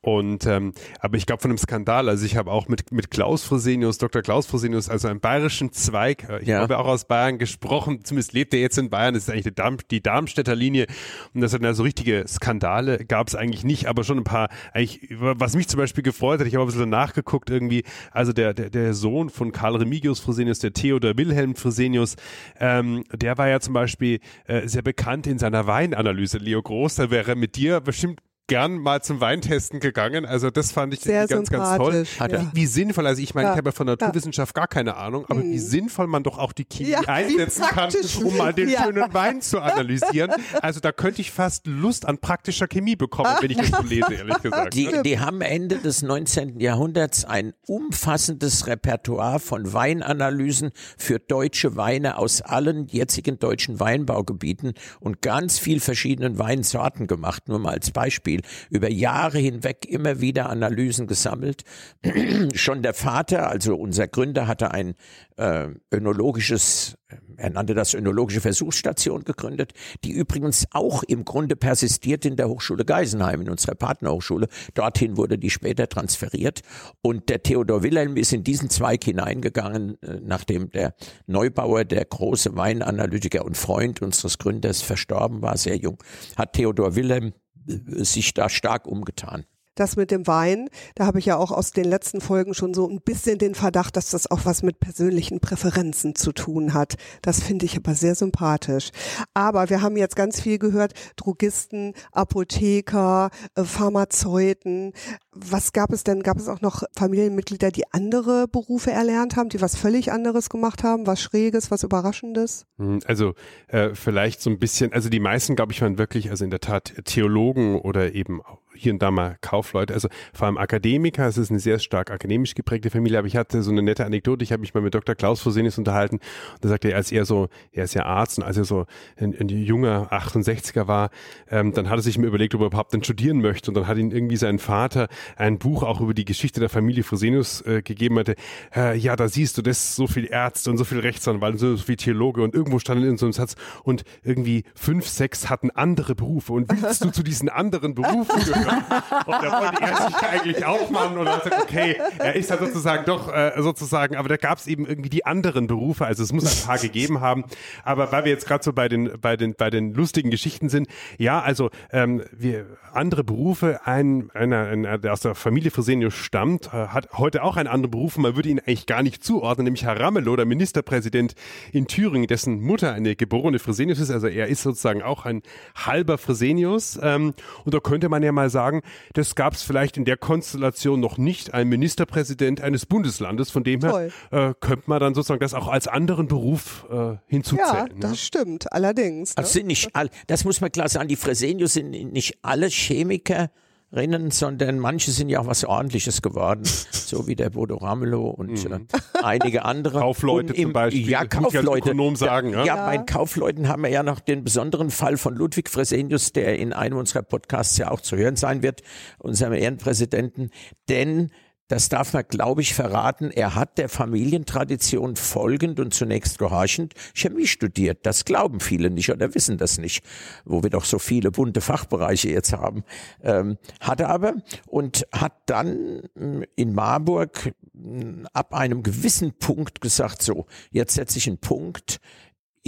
Und 0.00 0.46
ähm, 0.46 0.72
aber 1.00 1.16
ich 1.16 1.26
glaube 1.26 1.42
von 1.42 1.50
einem 1.50 1.58
Skandal, 1.58 2.08
also 2.08 2.24
ich 2.24 2.36
habe 2.36 2.52
auch 2.52 2.68
mit, 2.68 2.92
mit 2.92 3.10
Klaus 3.10 3.42
Fresenius, 3.42 3.98
Dr. 3.98 4.22
Klaus 4.22 4.46
Fresenius, 4.46 4.88
also 4.88 5.08
einem 5.08 5.18
bayerischen 5.18 5.72
Zweig, 5.72 6.28
äh, 6.28 6.40
ich 6.40 6.46
ja. 6.46 6.60
habe 6.60 6.78
auch 6.78 6.86
aus 6.86 7.04
Bayern 7.06 7.38
gesprochen, 7.38 8.04
zumindest 8.04 8.32
lebt 8.32 8.54
er 8.54 8.60
jetzt 8.60 8.78
in 8.78 8.90
Bayern, 8.90 9.14
das 9.14 9.24
ist 9.24 9.30
eigentlich 9.30 9.46
die, 9.46 9.54
Darm, 9.56 9.78
die 9.90 10.00
Darmstädter 10.00 10.54
Linie. 10.54 10.86
Und 11.34 11.40
das 11.40 11.50
sind 11.50 11.66
also 11.66 11.82
richtige 11.82 12.26
Skandale, 12.28 13.04
gab 13.06 13.26
es 13.26 13.34
eigentlich 13.34 13.64
nicht, 13.64 13.86
aber 13.86 14.04
schon 14.04 14.18
ein 14.18 14.24
paar, 14.24 14.50
eigentlich, 14.72 15.08
was 15.10 15.56
mich 15.56 15.66
zum 15.66 15.78
Beispiel 15.78 16.04
gefreut 16.04 16.38
hat, 16.38 16.46
ich 16.46 16.54
habe 16.54 16.64
ein 16.64 16.68
bisschen 16.68 16.90
nachgeguckt 16.90 17.50
irgendwie, 17.50 17.82
also 18.12 18.32
der, 18.32 18.54
der, 18.54 18.70
der 18.70 18.94
Sohn 18.94 19.30
von 19.30 19.50
Karl 19.50 19.74
Remigius 19.74 20.20
Fresenius, 20.20 20.60
der 20.60 20.72
Theodor 20.72 21.18
Wilhelm 21.18 21.56
Fresenius, 21.56 22.14
äh, 22.60 22.67
ähm, 22.68 23.04
der 23.12 23.38
war 23.38 23.48
ja 23.48 23.60
zum 23.60 23.74
Beispiel 23.74 24.20
äh, 24.46 24.66
sehr 24.68 24.82
bekannt 24.82 25.26
in 25.26 25.38
seiner 25.38 25.66
Weinanalyse. 25.66 26.38
Leo 26.38 26.62
Groß, 26.62 26.96
da 26.96 27.10
wäre 27.10 27.34
mit 27.36 27.56
dir 27.56 27.80
bestimmt 27.80 28.20
gern 28.48 28.78
mal 28.78 29.02
zum 29.02 29.20
Weintesten 29.20 29.78
gegangen. 29.78 30.26
Also 30.26 30.50
das 30.50 30.72
fand 30.72 30.94
ich 30.94 31.00
Sehr 31.00 31.28
ganz, 31.28 31.50
ganz 31.50 31.76
toll. 31.76 32.04
Ja. 32.18 32.42
Wie, 32.42 32.62
wie, 32.62 32.66
sinnvoll, 32.66 33.06
also 33.06 33.22
ich 33.22 33.34
meine, 33.34 33.48
ja. 33.48 33.52
ich 33.52 33.58
habe 33.58 33.68
ja 33.68 33.72
von 33.72 33.86
Naturwissenschaft 33.86 34.54
gar 34.54 34.66
keine 34.66 34.96
Ahnung, 34.96 35.26
aber 35.28 35.40
mhm. 35.40 35.52
wie 35.52 35.58
sinnvoll 35.58 36.06
man 36.06 36.22
doch 36.22 36.38
auch 36.38 36.52
die 36.52 36.64
Chemie 36.64 36.90
ja, 36.90 37.00
einsetzen 37.00 37.62
kann, 37.62 37.92
um 38.24 38.36
mal 38.36 38.52
den 38.52 38.70
schönen 38.70 39.12
Wein 39.12 39.40
zu 39.40 39.60
analysieren. 39.60 40.32
Also 40.62 40.80
da 40.80 40.92
könnte 40.92 41.20
ich 41.20 41.30
fast 41.30 41.66
Lust 41.66 42.06
an 42.06 42.18
praktischer 42.18 42.66
Chemie 42.66 42.96
bekommen, 42.96 43.30
wenn 43.40 43.50
ich 43.50 43.58
das 43.58 43.68
so 43.68 43.82
lese, 43.82 44.14
ehrlich 44.14 44.38
gesagt. 44.42 44.74
Die, 44.74 44.90
die 45.04 45.20
haben 45.20 45.40
Ende 45.42 45.78
des 45.78 46.02
19. 46.02 46.58
Jahrhunderts 46.58 47.24
ein 47.26 47.52
umfassendes 47.66 48.66
Repertoire 48.66 49.38
von 49.38 49.72
Weinanalysen 49.72 50.70
für 50.96 51.18
deutsche 51.18 51.76
Weine 51.76 52.16
aus 52.16 52.40
allen 52.40 52.86
jetzigen 52.86 53.38
deutschen 53.38 53.78
Weinbaugebieten 53.78 54.72
und 55.00 55.20
ganz 55.20 55.58
viel 55.58 55.80
verschiedenen 55.80 56.38
Weinsorten 56.38 57.06
gemacht, 57.06 57.48
nur 57.48 57.58
mal 57.58 57.74
als 57.74 57.90
Beispiel. 57.90 58.37
Beispiel 58.38 58.68
über 58.70 58.90
Jahre 58.90 59.38
hinweg 59.38 59.86
immer 59.88 60.20
wieder 60.20 60.48
Analysen 60.48 61.06
gesammelt. 61.06 61.64
Schon 62.54 62.82
der 62.82 62.94
Vater, 62.94 63.48
also 63.48 63.74
unser 63.76 64.08
Gründer, 64.08 64.46
hatte 64.46 64.70
ein 64.70 64.94
äh, 65.36 65.68
önologisches, 65.92 66.96
er 67.36 67.50
nannte 67.50 67.74
das 67.74 67.94
önologische 67.94 68.40
Versuchsstation 68.40 69.24
gegründet, 69.24 69.72
die 70.04 70.10
übrigens 70.10 70.66
auch 70.72 71.02
im 71.02 71.24
Grunde 71.24 71.56
persistiert 71.56 72.24
in 72.24 72.36
der 72.36 72.48
Hochschule 72.48 72.84
Geisenheim, 72.84 73.42
in 73.42 73.50
unserer 73.50 73.74
Partnerhochschule. 73.74 74.48
Dorthin 74.74 75.16
wurde 75.16 75.38
die 75.38 75.50
später 75.50 75.88
transferiert. 75.88 76.60
Und 77.02 77.28
der 77.28 77.42
Theodor 77.42 77.82
Wilhelm 77.82 78.16
ist 78.16 78.32
in 78.32 78.44
diesen 78.44 78.70
Zweig 78.70 79.04
hineingegangen, 79.04 80.00
äh, 80.02 80.20
nachdem 80.22 80.70
der 80.70 80.94
Neubauer, 81.26 81.84
der 81.84 82.04
große 82.04 82.56
Weinanalytiker 82.56 83.44
und 83.44 83.56
Freund 83.56 84.02
unseres 84.02 84.38
Gründers 84.38 84.82
verstorben 84.82 85.42
war, 85.42 85.56
sehr 85.56 85.76
jung, 85.76 86.02
hat 86.36 86.54
Theodor 86.54 86.96
Wilhelm 86.96 87.32
sich 87.68 88.34
da 88.34 88.48
stark 88.48 88.86
umgetan. 88.86 89.44
Das 89.78 89.96
mit 89.96 90.10
dem 90.10 90.26
Wein, 90.26 90.68
da 90.94 91.06
habe 91.06 91.18
ich 91.18 91.26
ja 91.26 91.36
auch 91.36 91.50
aus 91.50 91.72
den 91.72 91.84
letzten 91.84 92.20
Folgen 92.20 92.54
schon 92.54 92.74
so 92.74 92.88
ein 92.88 93.00
bisschen 93.00 93.38
den 93.38 93.54
Verdacht, 93.54 93.96
dass 93.96 94.10
das 94.10 94.30
auch 94.30 94.44
was 94.44 94.62
mit 94.62 94.80
persönlichen 94.80 95.40
Präferenzen 95.40 96.14
zu 96.14 96.32
tun 96.32 96.74
hat. 96.74 96.94
Das 97.22 97.42
finde 97.42 97.66
ich 97.66 97.76
aber 97.76 97.94
sehr 97.94 98.14
sympathisch. 98.14 98.90
Aber 99.34 99.70
wir 99.70 99.82
haben 99.82 99.96
jetzt 99.96 100.16
ganz 100.16 100.40
viel 100.40 100.58
gehört, 100.58 100.92
Drogisten, 101.16 101.94
Apotheker, 102.12 103.30
äh, 103.54 103.64
Pharmazeuten. 103.64 104.92
Was 105.32 105.72
gab 105.72 105.92
es 105.92 106.04
denn? 106.04 106.22
Gab 106.22 106.38
es 106.38 106.48
auch 106.48 106.60
noch 106.60 106.82
Familienmitglieder, 106.96 107.70
die 107.70 107.84
andere 107.92 108.48
Berufe 108.48 108.90
erlernt 108.90 109.36
haben, 109.36 109.48
die 109.48 109.60
was 109.60 109.76
völlig 109.76 110.10
anderes 110.10 110.50
gemacht 110.50 110.82
haben, 110.82 111.06
was 111.06 111.20
Schräges, 111.20 111.70
was 111.70 111.82
Überraschendes? 111.82 112.66
Hm, 112.78 113.00
also 113.06 113.34
äh, 113.68 113.94
vielleicht 113.94 114.40
so 114.40 114.50
ein 114.50 114.58
bisschen, 114.58 114.92
also 114.92 115.08
die 115.08 115.20
meisten, 115.20 115.56
glaube 115.56 115.72
ich, 115.72 115.82
waren 115.82 115.98
wirklich, 115.98 116.30
also 116.30 116.44
in 116.44 116.50
der 116.50 116.60
Tat 116.60 116.94
Theologen 117.04 117.76
oder 117.76 118.14
eben 118.14 118.40
hier 118.78 118.92
und 118.92 119.02
da 119.02 119.10
mal 119.10 119.36
Kaufleute, 119.40 119.94
also 119.94 120.08
vor 120.32 120.46
allem 120.46 120.56
Akademiker, 120.56 121.26
es 121.26 121.36
ist 121.36 121.50
eine 121.50 121.60
sehr 121.60 121.78
stark 121.78 122.10
akademisch 122.10 122.54
geprägte 122.54 122.90
Familie, 122.90 123.18
aber 123.18 123.26
ich 123.26 123.36
hatte 123.36 123.62
so 123.62 123.70
eine 123.70 123.82
nette 123.82 124.04
Anekdote, 124.04 124.42
ich 124.44 124.52
habe 124.52 124.60
mich 124.60 124.74
mal 124.74 124.80
mit 124.80 124.94
Dr. 124.94 125.14
Klaus 125.14 125.40
Fosenius 125.40 125.78
unterhalten 125.78 126.16
und 126.16 126.64
da 126.64 126.68
sagte 126.68 126.90
er, 126.90 126.96
als 126.96 127.12
er 127.12 127.24
so, 127.24 127.48
er 127.72 127.84
ist 127.84 127.94
ja 127.94 128.04
Arzt 128.04 128.38
und 128.38 128.44
als 128.44 128.56
er 128.56 128.64
so 128.64 128.86
ein, 129.16 129.34
ein 129.38 129.48
junger 129.48 130.12
68er 130.12 130.86
war, 130.86 131.10
ähm, 131.50 131.72
dann 131.72 131.90
hat 131.90 131.98
er 131.98 132.02
sich 132.02 132.18
mir 132.18 132.26
überlegt, 132.26 132.54
ob 132.54 132.60
er 132.60 132.68
überhaupt 132.68 132.94
dann 132.94 133.02
studieren 133.02 133.40
möchte 133.40 133.70
und 133.70 133.74
dann 133.74 133.86
hat 133.86 133.98
ihn 133.98 134.10
irgendwie 134.10 134.36
sein 134.36 134.58
Vater 134.58 135.08
ein 135.36 135.58
Buch 135.58 135.82
auch 135.82 136.00
über 136.00 136.14
die 136.14 136.24
Geschichte 136.24 136.60
der 136.60 136.68
Familie 136.68 137.02
Fresenius 137.02 137.62
äh, 137.62 137.82
gegeben, 137.82 138.18
hatte, 138.18 138.36
äh, 138.74 138.96
ja, 138.96 139.16
da 139.16 139.28
siehst 139.28 139.58
du, 139.58 139.62
das 139.62 139.96
so 139.96 140.06
viel 140.06 140.26
Ärzte 140.26 140.70
und 140.70 140.78
so 140.78 140.84
viel 140.84 141.00
Rechtsanwalt 141.00 141.54
und 141.54 141.58
so 141.58 141.76
viel 141.76 141.96
Theologe 141.96 142.42
und 142.42 142.54
irgendwo 142.54 142.78
stand 142.78 143.04
in 143.04 143.16
so 143.16 143.26
einem 143.26 143.32
Satz 143.32 143.56
und 143.82 144.04
irgendwie 144.22 144.64
fünf, 144.74 145.08
sechs 145.08 145.50
hatten 145.50 145.70
andere 145.70 146.14
Berufe 146.14 146.52
und 146.52 146.70
willst 146.70 147.04
du 147.04 147.10
zu 147.10 147.22
diesen 147.22 147.48
anderen 147.48 147.94
Berufen 147.94 148.44
gehören? 148.44 148.67
Und 148.68 149.42
da 149.42 149.60
wollte 149.60 149.82
er 149.82 149.96
sich 149.96 150.16
eigentlich 150.16 150.64
auch 150.64 150.90
machen 150.90 151.18
und 151.18 151.28
hat 151.28 151.44
gesagt, 151.44 151.62
okay, 151.62 151.96
er 152.18 152.36
ist 152.36 152.50
halt 152.50 152.60
sozusagen 152.60 153.04
doch 153.04 153.32
äh, 153.32 153.52
sozusagen, 153.58 154.16
aber 154.16 154.28
da 154.28 154.36
gab 154.36 154.58
es 154.58 154.66
eben 154.66 154.86
irgendwie 154.86 155.10
die 155.10 155.24
anderen 155.26 155.66
Berufe, 155.66 156.06
also 156.06 156.22
es 156.22 156.32
muss 156.32 156.44
ein 156.44 156.66
paar 156.66 156.78
gegeben 156.78 157.20
haben. 157.20 157.44
Aber 157.84 158.12
weil 158.12 158.24
wir 158.24 158.32
jetzt 158.32 158.46
gerade 158.46 158.62
so 158.64 158.72
bei 158.72 158.88
den, 158.88 159.12
bei 159.20 159.36
den, 159.36 159.54
bei 159.54 159.70
den 159.70 159.94
lustigen 159.94 160.30
Geschichten 160.30 160.68
sind, 160.68 160.88
ja, 161.18 161.40
also 161.40 161.70
ähm, 161.92 162.22
wir 162.32 162.66
andere 162.92 163.24
Berufe, 163.24 163.80
ein, 163.84 164.30
einer, 164.34 164.66
einer, 164.66 164.98
der 164.98 165.12
aus 165.12 165.20
der 165.20 165.34
Familie 165.34 165.70
Fresenius 165.70 166.14
stammt, 166.14 166.68
äh, 166.68 166.88
hat 166.88 167.08
heute 167.14 167.42
auch 167.42 167.56
einen 167.56 167.68
anderen 167.68 167.90
Beruf, 167.90 168.16
man 168.18 168.36
würde 168.36 168.48
ihn 168.48 168.60
eigentlich 168.60 168.86
gar 168.86 169.02
nicht 169.02 169.24
zuordnen, 169.24 169.64
nämlich 169.64 169.84
Herr 169.84 169.98
Ramelow, 169.98 170.36
der 170.36 170.46
Ministerpräsident 170.46 171.34
in 171.72 171.86
Thüringen, 171.86 172.26
dessen 172.26 172.60
Mutter 172.60 172.92
eine 172.92 173.16
geborene 173.16 173.58
Fresenius 173.58 173.98
ist, 173.98 174.10
also 174.10 174.26
er 174.26 174.48
ist 174.48 174.62
sozusagen 174.62 175.02
auch 175.02 175.24
ein 175.24 175.42
halber 175.74 176.18
Fresenius. 176.18 176.98
Ähm, 177.02 177.34
und 177.64 177.74
da 177.74 177.80
könnte 177.80 178.08
man 178.08 178.22
ja 178.22 178.32
mal 178.32 178.50
sagen, 178.50 178.57
sagen, 178.58 178.82
das 179.12 179.36
gab 179.36 179.52
es 179.52 179.62
vielleicht 179.62 179.96
in 179.96 180.04
der 180.04 180.16
Konstellation 180.16 180.98
noch 180.98 181.16
nicht, 181.16 181.54
ein 181.54 181.68
Ministerpräsident 181.68 182.60
eines 182.60 182.86
Bundeslandes. 182.86 183.52
Von 183.52 183.62
dem 183.62 183.82
her 183.82 184.10
äh, 184.32 184.52
könnte 184.58 184.84
man 184.86 184.98
dann 184.98 185.14
sozusagen 185.14 185.38
das 185.38 185.54
auch 185.54 185.68
als 185.68 185.86
anderen 185.86 186.26
Beruf 186.26 186.84
äh, 186.90 187.18
hinzuzählen. 187.28 187.86
Ja, 187.88 188.00
das 188.00 188.10
ne? 188.10 188.16
stimmt, 188.16 188.72
allerdings. 188.72 189.30
Ne? 189.30 189.38
Also 189.38 189.52
sind 189.52 189.68
nicht 189.68 189.94
all, 189.94 190.10
das 190.26 190.44
muss 190.44 190.60
man 190.60 190.72
klar 190.72 190.88
sagen, 190.88 191.06
die 191.06 191.14
Fresenius 191.14 191.74
sind 191.74 191.90
nicht 191.90 192.38
alle 192.42 192.66
Chemiker, 192.66 193.50
Rennen, 193.90 194.30
sondern 194.30 194.78
manche 194.78 195.12
sind 195.12 195.30
ja 195.30 195.40
auch 195.40 195.46
was 195.46 195.64
Ordentliches 195.64 196.20
geworden, 196.20 196.62
so 196.90 197.26
wie 197.26 197.36
der 197.36 197.50
Bodo 197.50 197.76
Ramelow 197.76 198.28
und 198.28 198.64
mhm. 198.64 198.86
äh, 198.92 199.22
einige 199.22 199.64
andere. 199.64 199.98
Kaufleute 200.00 200.52
im, 200.52 200.64
zum 200.64 200.72
Beispiel. 200.74 201.08
Ja, 201.08 201.24
Kaufleute. 201.24 201.90
Ökonom 201.90 202.16
sagen, 202.16 202.50
ja, 202.50 202.64
ja, 202.64 202.76
ja, 202.76 202.86
bei 202.86 202.98
Kaufleuten 202.98 203.68
haben 203.68 203.82
wir 203.82 203.90
ja 203.90 204.02
noch 204.02 204.20
den 204.20 204.44
besonderen 204.44 204.90
Fall 204.90 205.16
von 205.16 205.34
Ludwig 205.34 205.70
Fresenius, 205.70 206.32
der 206.32 206.58
in 206.58 206.72
einem 206.72 206.98
unserer 206.98 207.22
Podcasts 207.22 207.78
ja 207.78 207.90
auch 207.90 208.00
zu 208.00 208.16
hören 208.16 208.36
sein 208.36 208.62
wird, 208.62 208.82
unserem 209.18 209.54
Ehrenpräsidenten, 209.54 210.50
denn 210.88 211.30
das 211.68 211.90
darf 211.90 212.14
man, 212.14 212.24
glaube 212.26 212.62
ich, 212.62 212.74
verraten. 212.74 213.30
Er 213.30 213.54
hat 213.54 213.78
der 213.78 213.88
Familientradition 213.88 215.16
folgend 215.16 215.78
und 215.80 215.92
zunächst 215.92 216.38
gehorchend 216.38 216.94
Chemie 217.14 217.46
studiert. 217.46 218.00
Das 218.04 218.24
glauben 218.24 218.60
viele 218.60 218.90
nicht 218.90 219.10
oder 219.10 219.34
wissen 219.34 219.58
das 219.58 219.78
nicht, 219.78 220.02
wo 220.44 220.62
wir 220.62 220.70
doch 220.70 220.86
so 220.86 220.98
viele 220.98 221.30
bunte 221.30 221.60
Fachbereiche 221.60 222.30
jetzt 222.30 222.52
haben. 222.52 222.84
Ähm, 223.22 223.58
hat 223.80 224.00
er 224.00 224.08
aber 224.08 224.34
und 224.66 225.06
hat 225.12 225.34
dann 225.46 226.02
mm, 226.14 226.42
in 226.56 226.74
Marburg 226.74 227.52
mm, 227.74 228.24
ab 228.32 228.54
einem 228.54 228.82
gewissen 228.82 229.34
Punkt 229.38 229.82
gesagt, 229.82 230.22
so, 230.22 230.46
jetzt 230.70 230.94
setze 230.94 231.18
ich 231.18 231.28
einen 231.28 231.38
Punkt 231.38 232.00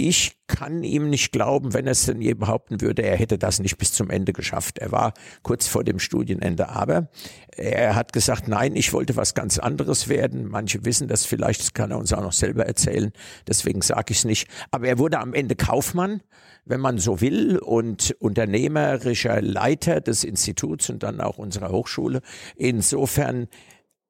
ich 0.07 0.37
kann 0.47 0.83
ihm 0.83 1.09
nicht 1.09 1.31
glauben, 1.31 1.73
wenn 1.73 1.85
er 1.85 1.91
es 1.91 2.05
denn 2.05 2.21
je 2.21 2.33
behaupten 2.33 2.81
würde, 2.81 3.03
er 3.03 3.15
hätte 3.15 3.37
das 3.37 3.59
nicht 3.59 3.77
bis 3.77 3.93
zum 3.93 4.09
Ende 4.09 4.33
geschafft. 4.33 4.79
Er 4.79 4.91
war 4.91 5.13
kurz 5.43 5.67
vor 5.67 5.83
dem 5.83 5.99
Studienende, 5.99 6.69
aber 6.69 7.09
er 7.55 7.95
hat 7.95 8.11
gesagt, 8.11 8.47
nein, 8.47 8.75
ich 8.75 8.93
wollte 8.93 9.15
was 9.15 9.33
ganz 9.33 9.59
anderes 9.59 10.09
werden. 10.09 10.47
Manche 10.47 10.83
wissen 10.83 11.07
das 11.07 11.25
vielleicht, 11.25 11.61
das 11.61 11.73
kann 11.73 11.91
er 11.91 11.97
uns 11.97 12.13
auch 12.13 12.21
noch 12.21 12.33
selber 12.33 12.65
erzählen, 12.65 13.11
deswegen 13.47 13.81
sage 13.81 14.11
ich 14.11 14.19
es 14.19 14.25
nicht. 14.25 14.47
Aber 14.71 14.87
er 14.87 14.97
wurde 14.97 15.19
am 15.19 15.33
Ende 15.33 15.55
Kaufmann, 15.55 16.21
wenn 16.65 16.81
man 16.81 16.97
so 16.97 17.21
will, 17.21 17.57
und 17.57 18.15
unternehmerischer 18.19 19.41
Leiter 19.41 20.01
des 20.01 20.23
Instituts 20.23 20.89
und 20.89 21.03
dann 21.03 21.21
auch 21.21 21.37
unserer 21.37 21.69
Hochschule. 21.69 22.21
Insofern 22.55 23.47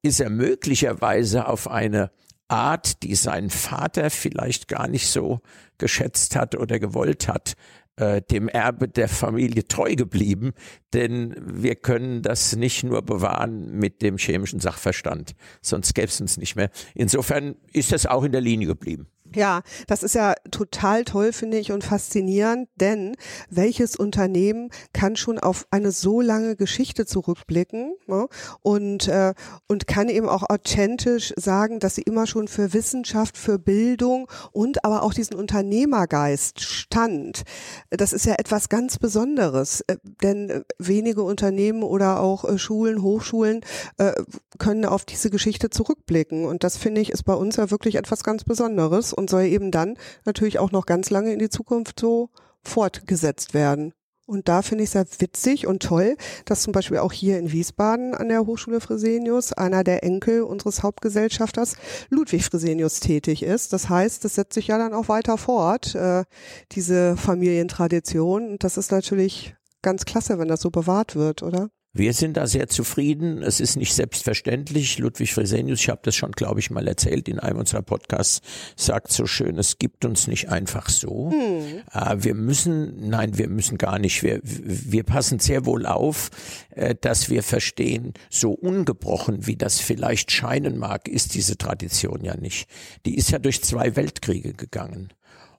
ist 0.01 0.19
er 0.19 0.29
möglicherweise 0.29 1.47
auf 1.47 1.69
eine 1.69 2.11
Art, 2.51 3.03
die 3.03 3.15
sein 3.15 3.49
Vater 3.49 4.09
vielleicht 4.09 4.67
gar 4.67 4.87
nicht 4.87 5.07
so 5.07 5.39
geschätzt 5.77 6.35
hat 6.35 6.55
oder 6.55 6.79
gewollt 6.79 7.27
hat, 7.27 7.55
äh, 7.95 8.21
dem 8.21 8.49
Erbe 8.49 8.87
der 8.87 9.07
Familie 9.07 9.67
treu 9.67 9.95
geblieben, 9.95 10.53
denn 10.93 11.35
wir 11.39 11.75
können 11.75 12.21
das 12.21 12.55
nicht 12.55 12.83
nur 12.83 13.01
bewahren 13.01 13.77
mit 13.77 14.01
dem 14.01 14.17
chemischen 14.17 14.59
Sachverstand, 14.59 15.35
sonst 15.61 15.93
gäbe 15.93 16.07
es 16.07 16.19
uns 16.19 16.37
nicht 16.37 16.55
mehr. 16.55 16.69
Insofern 16.93 17.55
ist 17.71 17.91
das 17.91 18.05
auch 18.05 18.23
in 18.23 18.31
der 18.31 18.41
Linie 18.41 18.67
geblieben. 18.67 19.07
Ja, 19.33 19.61
das 19.87 20.03
ist 20.03 20.15
ja 20.15 20.33
total 20.51 21.05
toll, 21.05 21.31
finde 21.31 21.57
ich, 21.57 21.71
und 21.71 21.83
faszinierend, 21.83 22.67
denn 22.75 23.15
welches 23.49 23.95
Unternehmen 23.95 24.69
kann 24.93 25.15
schon 25.15 25.39
auf 25.39 25.67
eine 25.71 25.91
so 25.91 26.19
lange 26.19 26.57
Geschichte 26.57 27.05
zurückblicken 27.05 27.93
ne? 28.07 28.27
und, 28.61 29.07
äh, 29.07 29.33
und 29.67 29.87
kann 29.87 30.09
eben 30.09 30.27
auch 30.27 30.43
authentisch 30.49 31.33
sagen, 31.37 31.79
dass 31.79 31.95
sie 31.95 32.01
immer 32.01 32.27
schon 32.27 32.49
für 32.49 32.73
Wissenschaft, 32.73 33.37
für 33.37 33.57
Bildung 33.57 34.27
und 34.51 34.83
aber 34.83 35.03
auch 35.03 35.13
diesen 35.13 35.35
Unternehmergeist 35.35 36.59
stand. 36.59 37.43
Das 37.89 38.11
ist 38.11 38.25
ja 38.25 38.35
etwas 38.37 38.67
ganz 38.67 38.99
Besonderes, 38.99 39.81
äh, 39.87 39.95
denn 40.21 40.65
wenige 40.77 41.23
Unternehmen 41.23 41.83
oder 41.83 42.19
auch 42.19 42.43
äh, 42.43 42.57
Schulen, 42.57 43.01
Hochschulen 43.01 43.61
äh, 43.97 44.11
können 44.57 44.85
auf 44.85 45.05
diese 45.05 45.29
Geschichte 45.29 45.69
zurückblicken. 45.69 46.45
Und 46.45 46.65
das 46.65 46.75
finde 46.77 46.99
ich 46.99 47.11
ist 47.11 47.23
bei 47.23 47.33
uns 47.33 47.55
ja 47.55 47.71
wirklich 47.71 47.95
etwas 47.95 48.23
ganz 48.23 48.43
Besonderes 48.43 49.13
und 49.21 49.29
soll 49.29 49.43
eben 49.43 49.71
dann 49.71 49.97
natürlich 50.25 50.59
auch 50.59 50.71
noch 50.71 50.85
ganz 50.85 51.09
lange 51.09 51.31
in 51.31 51.39
die 51.39 51.49
Zukunft 51.49 51.99
so 51.99 52.29
fortgesetzt 52.63 53.53
werden. 53.53 53.93
Und 54.27 54.47
da 54.47 54.61
finde 54.61 54.83
ich 54.83 54.87
es 54.87 54.93
sehr 54.93 55.05
witzig 55.19 55.67
und 55.67 55.83
toll, 55.83 56.15
dass 56.45 56.61
zum 56.61 56.71
Beispiel 56.71 56.99
auch 56.99 57.11
hier 57.11 57.37
in 57.37 57.51
Wiesbaden 57.51 58.15
an 58.15 58.29
der 58.29 58.45
Hochschule 58.45 58.79
Fresenius 58.79 59.51
einer 59.51 59.83
der 59.83 60.03
Enkel 60.03 60.43
unseres 60.43 60.83
Hauptgesellschafters 60.83 61.75
Ludwig 62.09 62.45
Fresenius 62.45 63.01
tätig 63.01 63.43
ist. 63.43 63.73
Das 63.73 63.89
heißt, 63.89 64.23
das 64.23 64.35
setzt 64.35 64.53
sich 64.53 64.67
ja 64.67 64.77
dann 64.77 64.93
auch 64.93 65.09
weiter 65.09 65.37
fort, 65.37 65.95
äh, 65.95 66.23
diese 66.71 67.17
Familientradition. 67.17 68.51
Und 68.51 68.63
das 68.63 68.77
ist 68.77 68.91
natürlich 68.91 69.55
ganz 69.81 70.05
klasse, 70.05 70.39
wenn 70.39 70.47
das 70.47 70.61
so 70.61 70.69
bewahrt 70.69 71.15
wird, 71.15 71.43
oder? 71.43 71.69
Wir 71.93 72.13
sind 72.13 72.37
da 72.37 72.47
sehr 72.47 72.69
zufrieden. 72.69 73.43
Es 73.43 73.59
ist 73.59 73.75
nicht 73.75 73.93
selbstverständlich. 73.93 74.97
Ludwig 74.97 75.33
Fresenius, 75.33 75.81
ich 75.81 75.89
habe 75.89 75.99
das 76.03 76.15
schon, 76.15 76.31
glaube 76.31 76.61
ich, 76.61 76.71
mal 76.71 76.87
erzählt 76.87 77.27
in 77.27 77.37
einem 77.37 77.59
unserer 77.59 77.81
Podcasts, 77.81 78.41
sagt 78.77 79.11
so 79.11 79.25
schön, 79.25 79.57
es 79.57 79.77
gibt 79.77 80.05
uns 80.05 80.27
nicht 80.27 80.49
einfach 80.49 80.89
so. 80.89 81.31
Hm. 81.31 81.81
Äh, 81.91 82.23
wir 82.23 82.33
müssen, 82.33 83.09
nein, 83.09 83.37
wir 83.37 83.49
müssen 83.49 83.77
gar 83.77 83.99
nicht. 83.99 84.23
Wir, 84.23 84.39
wir 84.43 85.03
passen 85.03 85.39
sehr 85.39 85.65
wohl 85.65 85.85
auf, 85.85 86.29
äh, 86.69 86.95
dass 86.99 87.29
wir 87.29 87.43
verstehen, 87.43 88.13
so 88.29 88.51
ungebrochen, 88.51 89.45
wie 89.45 89.57
das 89.57 89.81
vielleicht 89.81 90.31
scheinen 90.31 90.77
mag, 90.77 91.09
ist 91.09 91.35
diese 91.35 91.57
Tradition 91.57 92.23
ja 92.23 92.37
nicht. 92.37 92.69
Die 93.05 93.15
ist 93.17 93.31
ja 93.31 93.39
durch 93.39 93.61
zwei 93.63 93.97
Weltkriege 93.97 94.53
gegangen. 94.53 95.09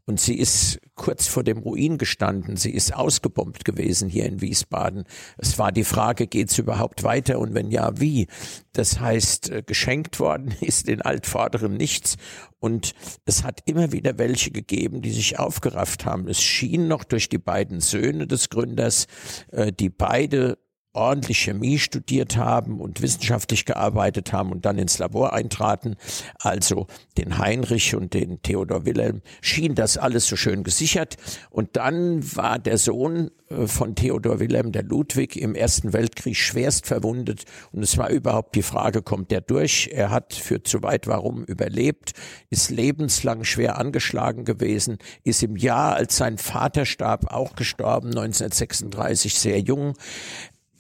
Und 0.05 0.19
sie 0.19 0.37
ist 0.37 0.81
kurz 0.97 1.29
vor 1.29 1.45
dem 1.45 1.59
Ruin 1.59 1.97
gestanden. 1.97 2.57
Sie 2.57 2.73
ist 2.73 2.93
ausgebombt 2.93 3.65
gewesen 3.65 4.09
hier 4.09 4.27
in 4.27 4.41
Wiesbaden. 4.41 5.05
Es 5.39 5.59
war 5.59 5.71
die 5.71 5.85
Frage, 5.85 6.27
geht's 6.27 6.59
überhaupt 6.59 7.05
weiter 7.05 7.39
und 7.39 7.55
wenn 7.55 7.71
ja, 7.71 8.01
wie? 8.01 8.27
Das 8.73 8.99
heißt, 8.99 9.51
äh, 9.51 9.63
geschenkt 9.65 10.19
worden 10.19 10.55
ist 10.61 10.89
den 10.89 11.03
Altvorderen 11.03 11.77
nichts. 11.77 12.17
Und 12.59 12.95
es 13.27 13.45
hat 13.45 13.61
immer 13.67 13.93
wieder 13.93 14.19
welche 14.19 14.51
gegeben, 14.51 15.03
die 15.03 15.13
sich 15.13 15.39
aufgerafft 15.39 16.05
haben. 16.05 16.29
Es 16.29 16.43
schien 16.43 16.89
noch 16.89 17.05
durch 17.05 17.29
die 17.29 17.39
beiden 17.39 17.81
Söhne 17.81 18.27
des 18.27 18.51
Gründers, 18.51 19.07
äh, 19.53 19.73
die 19.73 19.89
beide 19.89 20.59
ordentlich 20.95 21.39
Chemie 21.39 21.79
studiert 21.79 22.37
haben 22.37 22.81
und 22.81 23.01
wissenschaftlich 23.01 23.65
gearbeitet 23.65 24.33
haben 24.33 24.53
und 24.53 24.65
dann 24.65 24.79
ins 24.79 24.99
Labor 24.99 25.33
eintraten, 25.33 25.97
also 26.39 26.87
den 27.19 27.39
Heinrich 27.39 27.95
und 27.95 28.15
den 28.15 28.43
Theodor 28.43 28.85
Wilhelm, 28.85 29.23
schien 29.41 29.75
das 29.75 29.97
alles 29.97 30.27
so 30.27 30.37
schön 30.37 30.65
gesichert. 30.65 31.17
Und 31.51 31.77
dann 31.77 32.37
war 32.37 32.59
der 32.59 32.79
Sohn 32.79 33.31
äh, 33.49 33.67
von 33.67 33.95
Theodor 33.95 34.41
Wilhelm, 34.41 34.73
der 34.73 34.83
Ludwig, 34.83 35.37
im 35.37 35.55
Ersten 35.55 35.93
Weltkrieg 35.93 36.37
schwerst 36.37 36.87
verwundet. 36.87 37.45
Und 37.73 37.83
es 37.83 37.97
war 37.97 38.11
überhaupt 38.11 38.55
die 38.55 38.63
Frage, 38.63 39.03
kommt 39.03 39.31
der 39.31 39.41
durch? 39.41 39.91
Er 39.93 40.11
hat 40.11 40.35
für 40.35 40.63
zu 40.63 40.83
weit 40.83 41.07
warum 41.07 41.45
überlebt, 41.45 42.13
ist 42.51 42.71
lebenslang 42.71 43.45
schwer 43.45 43.79
angeschlagen 43.79 44.45
gewesen, 44.45 44.99
ist 45.25 45.43
im 45.43 45.57
Jahr, 45.57 45.95
als 45.95 46.17
sein 46.17 46.39
Vater 46.39 46.85
starb, 46.85 47.33
auch 47.33 47.55
gestorben, 47.55 48.09
1936, 48.09 49.35
sehr 49.35 49.61
jung. 49.61 49.95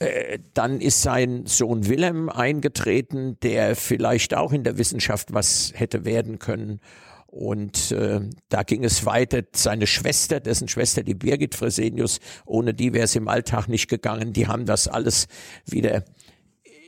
Äh, 0.02 0.38
dann 0.54 0.80
ist 0.80 1.02
sein 1.02 1.46
Sohn 1.46 1.88
Wilhelm 1.88 2.28
eingetreten, 2.28 3.38
der 3.42 3.76
vielleicht 3.76 4.34
auch 4.34 4.52
in 4.52 4.64
der 4.64 4.78
Wissenschaft 4.78 5.32
was 5.32 5.72
hätte 5.74 6.04
werden 6.04 6.38
können. 6.38 6.80
Und 7.26 7.92
äh, 7.92 8.20
da 8.50 8.62
ging 8.62 8.84
es 8.84 9.06
weiter. 9.06 9.42
Seine 9.54 9.86
Schwester, 9.86 10.38
dessen 10.38 10.68
Schwester, 10.68 11.02
die 11.02 11.14
Birgit 11.14 11.54
Fresenius, 11.54 12.20
ohne 12.44 12.74
die 12.74 12.92
wäre 12.92 13.04
es 13.04 13.16
im 13.16 13.28
Alltag 13.28 13.68
nicht 13.68 13.88
gegangen. 13.88 14.34
Die 14.34 14.48
haben 14.48 14.66
das 14.66 14.86
alles 14.86 15.28
wieder 15.64 16.04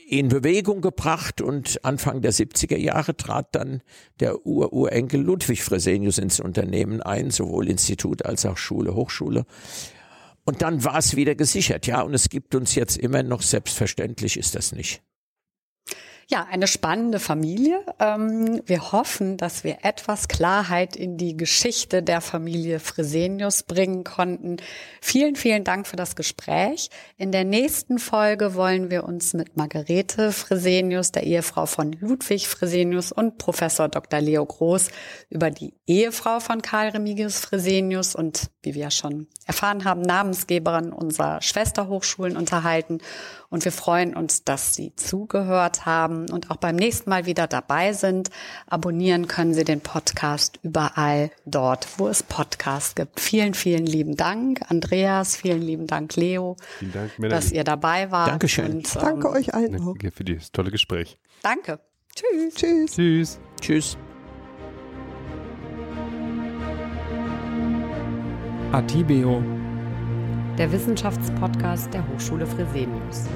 in 0.07 0.29
Bewegung 0.29 0.81
gebracht 0.81 1.41
und 1.41 1.83
Anfang 1.83 2.21
der 2.21 2.31
70er 2.31 2.77
Jahre 2.77 3.17
trat 3.17 3.55
dann 3.55 3.81
der 4.19 4.45
Ururenkel 4.45 5.19
Ludwig 5.19 5.63
Fresenius 5.63 6.19
ins 6.19 6.39
Unternehmen 6.39 7.01
ein, 7.01 7.31
sowohl 7.31 7.67
Institut 7.67 8.23
als 8.23 8.45
auch 8.45 8.57
Schule, 8.57 8.93
Hochschule. 8.93 9.45
Und 10.45 10.61
dann 10.61 10.83
war 10.83 10.97
es 10.97 11.15
wieder 11.15 11.35
gesichert, 11.35 11.87
ja. 11.87 12.01
Und 12.01 12.13
es 12.13 12.29
gibt 12.29 12.55
uns 12.55 12.75
jetzt 12.75 12.97
immer 12.97 13.23
noch, 13.23 13.41
selbstverständlich 13.41 14.37
ist 14.37 14.55
das 14.55 14.71
nicht. 14.71 15.03
Ja, 16.27 16.47
eine 16.49 16.65
spannende 16.65 17.19
Familie. 17.19 17.81
Ähm, 17.99 18.59
wir 18.65 18.91
hoffen, 18.91 19.37
dass 19.37 19.63
wir 19.63 19.77
etwas 19.83 20.27
Klarheit 20.27 20.95
in 20.95 21.17
die 21.17 21.37
Geschichte 21.37 22.01
der 22.01 22.19
Familie 22.19 22.79
Fresenius 22.79 23.61
bringen 23.61 24.03
konnten. 24.03 24.57
Vielen, 25.01 25.35
vielen 25.35 25.63
Dank 25.63 25.85
für 25.85 25.97
das 25.97 26.15
Gespräch. 26.15 26.89
In 27.17 27.31
der 27.31 27.43
nächsten 27.43 27.99
Folge 27.99 28.55
wollen 28.55 28.89
wir 28.89 29.03
uns 29.03 29.35
mit 29.35 29.55
Margarete 29.55 30.31
Fresenius, 30.31 31.11
der 31.11 31.23
Ehefrau 31.23 31.67
von 31.67 31.93
Ludwig 31.93 32.47
Fresenius 32.47 33.11
und 33.11 33.37
Professor 33.37 33.87
Dr. 33.87 34.19
Leo 34.19 34.43
Groß 34.43 34.87
über 35.29 35.51
die 35.51 35.75
Ehefrau 35.85 36.39
von 36.39 36.63
Karl 36.63 36.89
Remigius 36.89 37.37
Fresenius 37.37 38.15
und, 38.15 38.49
wie 38.63 38.73
wir 38.73 38.89
schon 38.89 39.27
erfahren 39.45 39.85
haben, 39.85 40.01
Namensgeberin 40.01 40.91
unserer 40.91 41.43
Schwesterhochschulen 41.43 42.35
unterhalten. 42.35 42.97
Und 43.49 43.63
wir 43.63 43.71
freuen 43.71 44.15
uns, 44.15 44.43
dass 44.43 44.73
Sie 44.73 44.95
zugehört 44.95 45.85
haben 45.85 46.14
und 46.31 46.51
auch 46.51 46.57
beim 46.57 46.75
nächsten 46.75 47.09
Mal 47.09 47.25
wieder 47.25 47.47
dabei 47.47 47.93
sind. 47.93 48.29
Abonnieren 48.67 49.27
können 49.27 49.53
Sie 49.53 49.63
den 49.63 49.81
Podcast 49.81 50.59
überall 50.63 51.31
dort, 51.45 51.87
wo 51.97 52.07
es 52.07 52.23
Podcasts 52.23 52.95
gibt. 52.95 53.19
Vielen, 53.19 53.53
vielen 53.53 53.85
lieben 53.85 54.15
Dank, 54.15 54.61
Andreas. 54.69 55.35
Vielen 55.35 55.61
lieben 55.61 55.87
Dank, 55.87 56.15
Leo, 56.15 56.55
Vielen 56.79 56.93
Dank, 56.93 57.11
dass 57.29 57.51
ihr 57.51 57.63
dabei 57.63 58.11
wart. 58.11 58.29
Dankeschön. 58.29 58.65
Und, 58.77 58.95
ähm, 58.95 59.01
Danke 59.01 59.29
euch 59.29 59.53
allen 59.53 59.75
auch. 59.81 59.93
Danke 59.93 60.11
für 60.11 60.23
das 60.23 60.51
tolle 60.51 60.71
Gespräch. 60.71 61.17
Danke. 61.41 61.79
Tschüss. 62.15 62.55
Tschüss. 62.55 62.91
Tschüss. 62.91 63.39
Tschüss. 63.61 63.97
Atibeo 68.71 69.41
Der 70.57 70.71
Wissenschaftspodcast 70.71 71.93
der 71.93 72.05
Hochschule 72.09 72.45
Fresenius. 72.45 73.27